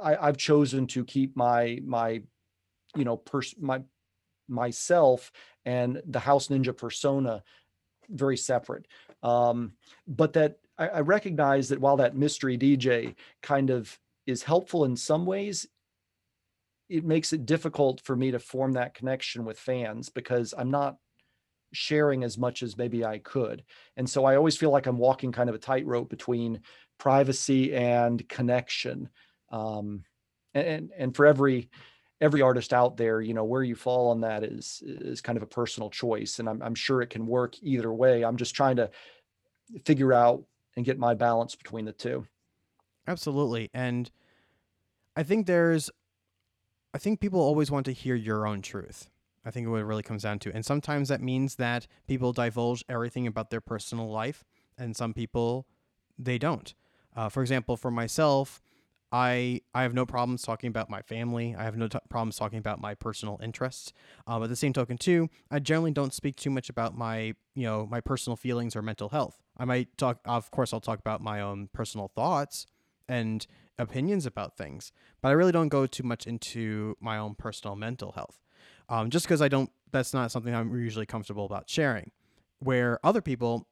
[0.00, 2.22] I have chosen to keep my my
[2.96, 3.82] you know pers- my
[4.48, 5.30] myself
[5.64, 7.42] and the house ninja persona
[8.08, 8.86] very separate.
[9.22, 9.72] Um,
[10.08, 14.96] but that I, I recognize that while that mystery dj kind of is helpful in
[14.96, 15.68] some ways
[16.88, 20.96] it makes it difficult for me to form that connection with fans because i'm not
[21.72, 23.62] sharing as much as maybe i could.
[23.96, 26.60] And so i always feel like i'm walking kind of a tightrope between
[26.98, 29.08] privacy and connection.
[29.50, 30.04] Um,
[30.54, 31.70] and and for every
[32.20, 35.42] every artist out there, you know, where you fall on that is is kind of
[35.42, 36.38] a personal choice.
[36.38, 38.24] And I'm I'm sure it can work either way.
[38.24, 38.90] I'm just trying to
[39.84, 40.44] figure out
[40.76, 42.26] and get my balance between the two.
[43.06, 43.70] Absolutely.
[43.72, 44.10] And
[45.16, 45.90] I think there's
[46.92, 49.10] I think people always want to hear your own truth.
[49.44, 50.52] I think what it really comes down to.
[50.54, 54.44] And sometimes that means that people divulge everything about their personal life,
[54.76, 55.66] and some people
[56.18, 56.74] they don't.
[57.16, 58.60] Uh, for example, for myself,
[59.12, 61.54] I I have no problems talking about my family.
[61.56, 63.92] I have no t- problems talking about my personal interests.
[64.26, 67.64] Um, at the same token, too, I generally don't speak too much about my you
[67.64, 69.38] know my personal feelings or mental health.
[69.56, 72.66] I might talk, of course, I'll talk about my own personal thoughts
[73.08, 73.46] and
[73.78, 78.12] opinions about things, but I really don't go too much into my own personal mental
[78.12, 78.40] health.
[78.88, 82.10] Um, just because I don't, that's not something I'm usually comfortable about sharing.
[82.60, 83.66] Where other people,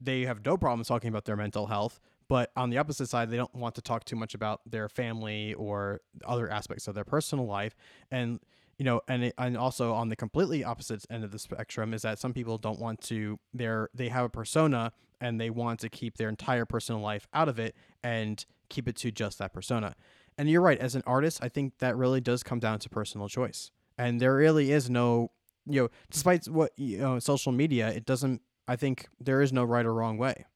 [0.00, 2.00] they have no problems talking about their mental health,
[2.32, 5.52] but on the opposite side they don't want to talk too much about their family
[5.52, 7.76] or other aspects of their personal life.
[8.10, 8.40] And
[8.78, 12.00] you know and it, and also on the completely opposite end of the spectrum is
[12.00, 15.90] that some people don't want to they're they have a persona and they want to
[15.90, 19.94] keep their entire personal life out of it and keep it to just that persona.
[20.38, 23.28] And you're right as an artist i think that really does come down to personal
[23.28, 23.70] choice.
[23.98, 25.32] And there really is no
[25.66, 29.64] you know despite what you know social media it doesn't i think there is no
[29.64, 30.46] right or wrong way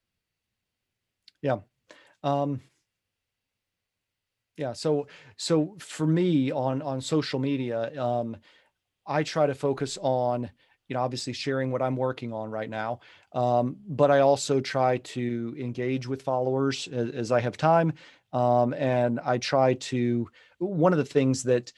[1.47, 1.59] yeah.
[2.23, 2.61] Um
[4.57, 8.37] yeah so so for me on on social media um
[9.07, 10.51] i try to focus on
[10.89, 13.01] you know obviously sharing what i'm working on right now
[13.33, 17.93] um, but i also try to engage with followers as, as i have time
[18.33, 20.29] um, and i try to
[20.59, 21.73] one of the things that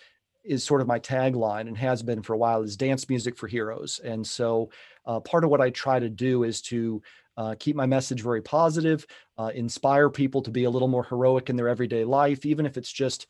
[0.44, 3.48] is sort of my tagline and has been for a while is dance music for
[3.48, 4.70] heroes and so
[5.06, 7.02] uh, part of what i try to do is to
[7.38, 9.06] uh, keep my message very positive
[9.38, 12.76] uh, inspire people to be a little more heroic in their everyday life even if
[12.76, 13.26] it's just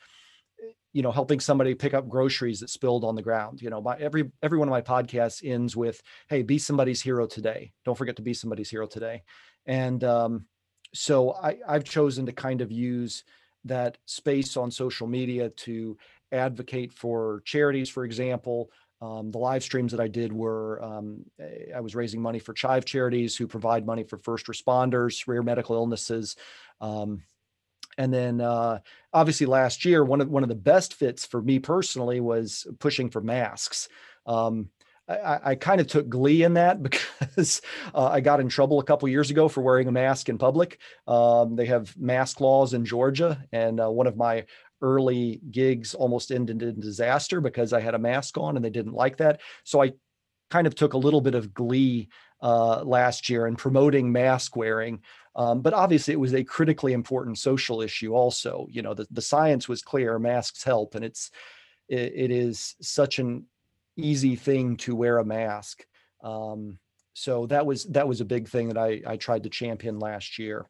[0.93, 3.97] you know helping somebody pick up groceries that spilled on the ground you know my
[3.99, 7.73] every every one of my podcasts ends with hey be somebody's hero today.
[7.85, 9.23] Don't forget to be somebody's hero today.
[9.67, 10.47] And um,
[10.95, 13.25] so I, i've chosen to kind of use
[13.65, 15.97] that space on social media to
[16.33, 18.71] advocate for charities for example
[19.01, 21.25] um, the live streams that i did were um,
[21.75, 25.77] i was raising money for chive charities who provide money for first responders rare medical
[25.77, 26.37] illnesses
[26.81, 27.23] um,
[27.99, 28.79] and then uh,
[29.13, 33.11] obviously last year, one of one of the best fits for me personally was pushing
[33.11, 33.89] for masks.
[34.25, 34.71] Um,
[35.09, 36.83] I, I, kind of took glee in that
[37.29, 37.63] because
[37.95, 40.79] uh, I got in trouble a couple years ago for wearing a mask in public.
[41.07, 44.45] Um, they have mask laws in Georgia, and uh, one of my
[44.81, 48.93] early gigs almost ended in disaster because I had a mask on and they didn't
[48.93, 49.41] like that.
[49.65, 49.93] So I
[50.51, 52.09] kind of took a little bit of glee
[52.43, 55.01] uh, last year in promoting mask wearing.
[55.37, 58.15] Um, but obviously, it was a critically important social issue.
[58.15, 61.31] Also, you know, the, the science was clear: masks help, and it's
[61.89, 63.47] it, it is such an
[63.97, 65.85] easy thing to wear a mask.
[66.23, 66.79] Um,
[67.15, 70.39] so that was that was a big thing that I I tried to champion last
[70.39, 70.67] year,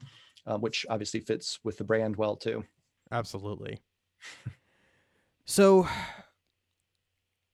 [0.46, 2.64] uh, which obviously fits with the brand well too.
[3.10, 3.80] Absolutely.
[5.44, 5.88] So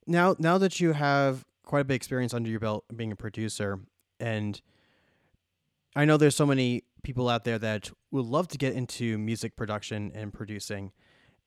[0.06, 3.16] now now that you have quite a bit of experience under your belt being a
[3.16, 3.80] producer
[4.20, 4.60] and
[5.96, 9.56] I know there's so many people out there that would love to get into music
[9.56, 10.92] production and producing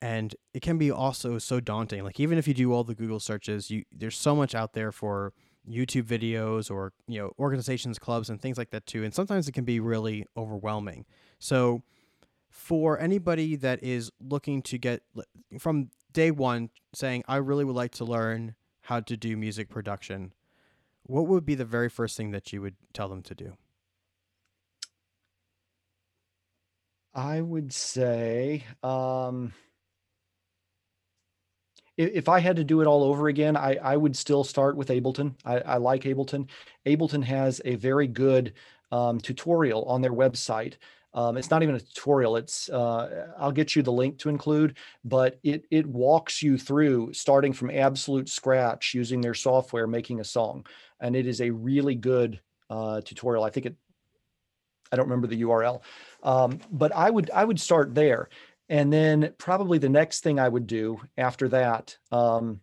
[0.01, 2.03] and it can be also so daunting.
[2.03, 4.91] Like even if you do all the google searches you there's so much out there
[4.91, 5.33] for
[5.69, 9.51] youtube videos or you know organizations clubs and things like that too and sometimes it
[9.51, 11.05] can be really overwhelming.
[11.39, 11.83] So
[12.57, 15.03] for anybody that is looking to get
[15.59, 20.33] from day one saying i really would like to learn how to do music production
[21.03, 23.53] what would be the very first thing that you would tell them to do
[27.17, 29.51] I would say, um,
[31.97, 34.89] if, I had to do it all over again, I, I would still start with
[34.89, 35.33] Ableton.
[35.43, 36.47] I, I like Ableton.
[36.85, 38.53] Ableton has a very good
[38.91, 40.75] um, tutorial on their website.
[41.17, 42.37] Um, it's not even a tutorial.
[42.37, 47.11] It's uh, I'll get you the link to include, but it it walks you through
[47.13, 50.67] starting from absolute scratch using their software, making a song,
[50.99, 52.39] and it is a really good
[52.69, 53.43] uh, tutorial.
[53.43, 53.75] I think it
[54.91, 55.81] I don't remember the URL,
[56.21, 58.29] um, but I would I would start there,
[58.69, 61.97] and then probably the next thing I would do after that.
[62.11, 62.61] Um,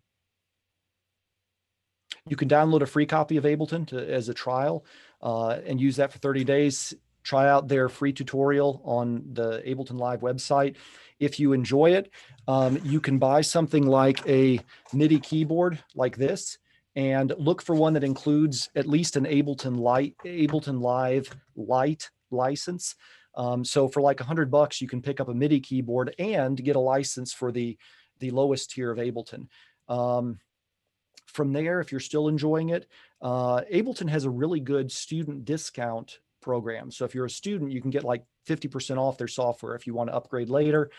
[2.29, 4.87] you can download a free copy of Ableton to, as a trial
[5.21, 6.95] uh, and use that for 30 days.
[7.25, 10.77] Try out their free tutorial on the Ableton Live website.
[11.19, 12.11] If you enjoy it,
[12.47, 14.61] um, you can buy something like a
[14.93, 16.59] MIDI keyboard like this
[16.97, 22.95] and look for one that includes at least an Ableton Lite, Ableton Live Lite license.
[23.35, 26.63] Um, so for like a hundred bucks, you can pick up a MIDI keyboard and
[26.63, 27.77] get a license for the
[28.21, 29.49] the lowest tier of Ableton.
[29.89, 30.39] Um,
[31.27, 32.87] from there, if you're still enjoying it,
[33.21, 36.91] uh, Ableton has a really good student discount program.
[36.91, 39.95] So if you're a student, you can get like 50% off their software if you
[39.95, 40.91] want to upgrade later.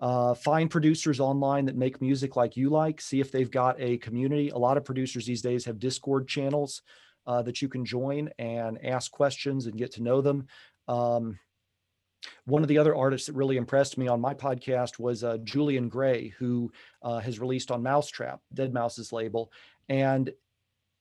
[0.00, 3.02] Uh, find producers online that make music like you like.
[3.02, 4.48] See if they've got a community.
[4.48, 6.80] A lot of producers these days have Discord channels
[7.26, 10.46] uh, that you can join and ask questions and get to know them.
[10.88, 11.38] Um,
[12.46, 15.90] one of the other artists that really impressed me on my podcast was uh, Julian
[15.90, 16.72] Gray, who
[17.02, 19.52] uh, has released on mau5trap, Dead Mouse's label.
[19.90, 20.32] And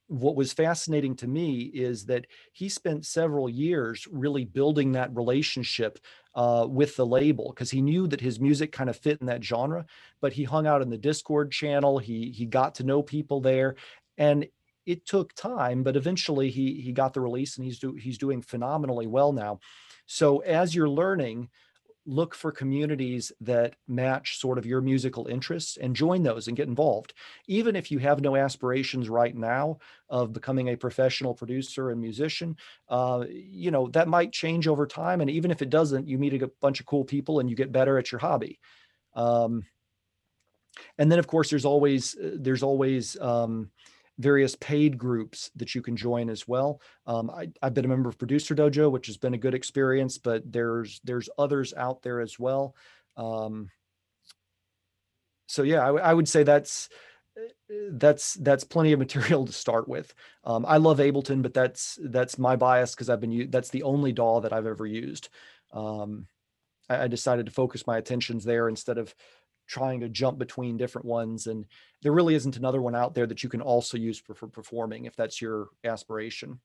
[0.10, 6.00] what was fascinating to me is that he spent several years really building that relationship
[6.36, 9.44] uh, with the label because he knew that his music kind of fit in that
[9.44, 9.86] genre.
[10.20, 12.00] But he hung out in the Discord channel.
[12.00, 13.76] He he got to know people there,
[14.18, 14.48] and
[14.88, 15.84] it took time.
[15.84, 19.60] But eventually, he he got the release, and he's do he's doing phenomenally well now.
[20.08, 21.50] So as you're learning,
[22.10, 26.68] look for communities that match sort of your musical interests and join those and get
[26.68, 27.14] involved.
[27.48, 29.78] Even if you have no aspirations right now
[30.10, 32.58] of becoming a professional producer and musician,
[32.90, 35.22] uh, you know, that might change over time.
[35.22, 37.72] And even if it doesn't, you meet a bunch of cool people and you get
[37.72, 38.60] better at your hobby.
[39.14, 39.64] Um,
[40.98, 43.70] and then of course there's always uh, there's always um,
[44.20, 46.82] various paid groups that you can join as well.
[47.08, 50.18] Um, I, have been a member of Producer Dojo, which has been a good experience,
[50.18, 52.76] but there's there's others out there as well.
[53.16, 53.70] Um,
[55.48, 56.90] so yeah, I, I, would say that's
[57.92, 60.14] that's that's plenty of material to start with.
[60.44, 64.12] Um, I love Ableton, but that's that's my bias because I've been that's the only
[64.12, 65.30] DAW that I've ever used.
[65.72, 66.28] Um,
[66.90, 69.16] I, I decided to focus my attentions there instead of
[69.70, 71.66] trying to jump between different ones and
[72.02, 75.06] there really isn't another one out there that you can also use for, for performing
[75.06, 76.60] if that's your aspiration.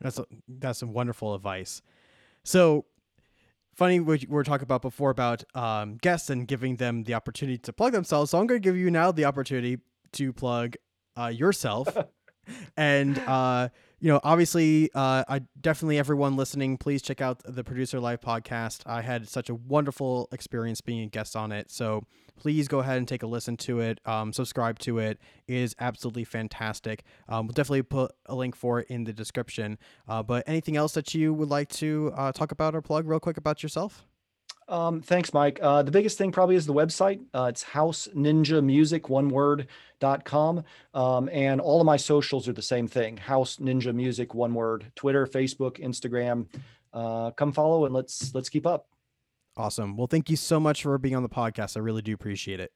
[0.00, 1.82] That's a, that's some wonderful advice.
[2.44, 2.84] So
[3.74, 7.58] funny what we were talking about before about um, guests and giving them the opportunity
[7.58, 8.30] to plug themselves.
[8.30, 9.78] So i'm going to give you now the opportunity
[10.12, 10.76] to plug
[11.18, 11.88] uh, yourself
[12.76, 13.68] and uh,
[14.04, 18.82] you know, obviously, uh, I definitely everyone listening, please check out the Producer Life podcast.
[18.84, 22.04] I had such a wonderful experience being a guest on it, so
[22.36, 24.00] please go ahead and take a listen to it.
[24.04, 25.18] Um, subscribe to it.
[25.48, 27.02] it is absolutely fantastic.
[27.30, 29.78] Um, we'll definitely put a link for it in the description.
[30.06, 33.20] Uh, but anything else that you would like to uh, talk about or plug real
[33.20, 34.04] quick about yourself?
[34.68, 35.58] Um, thanks, Mike.
[35.60, 37.20] Uh, the biggest thing probably is the website.
[37.34, 39.66] Uh, it's House Ninja Music, one word,
[40.00, 40.64] dot com.
[40.94, 44.90] Um, and all of my socials are the same thing House Ninja Music, one word,
[44.96, 46.46] Twitter, Facebook, Instagram.
[46.92, 48.88] Uh, come follow and let's let's keep up.
[49.56, 49.96] Awesome.
[49.96, 51.76] Well, thank you so much for being on the podcast.
[51.76, 52.72] I really do appreciate it.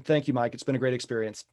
[0.00, 0.54] Thank you, Mike.
[0.54, 1.44] It's been a great experience.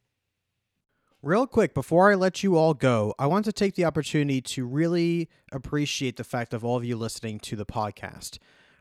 [1.22, 4.66] Real quick, before I let you all go, I want to take the opportunity to
[4.66, 8.38] really appreciate the fact of all of you listening to the podcast.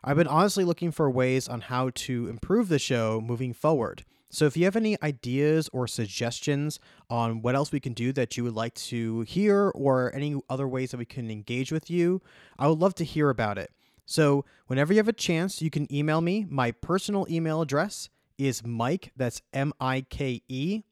[0.08, 4.06] I've been honestly looking for ways on how to improve the show moving forward.
[4.30, 6.80] So if you have any ideas or suggestions
[7.10, 10.68] on what else we can do that you would like to hear or any other
[10.68, 12.22] ways that we can engage with you,
[12.60, 13.72] I would love to hear about it.
[14.06, 16.46] So whenever you have a chance, you can email me.
[16.48, 20.84] My personal email address is Mike, that's M I K E,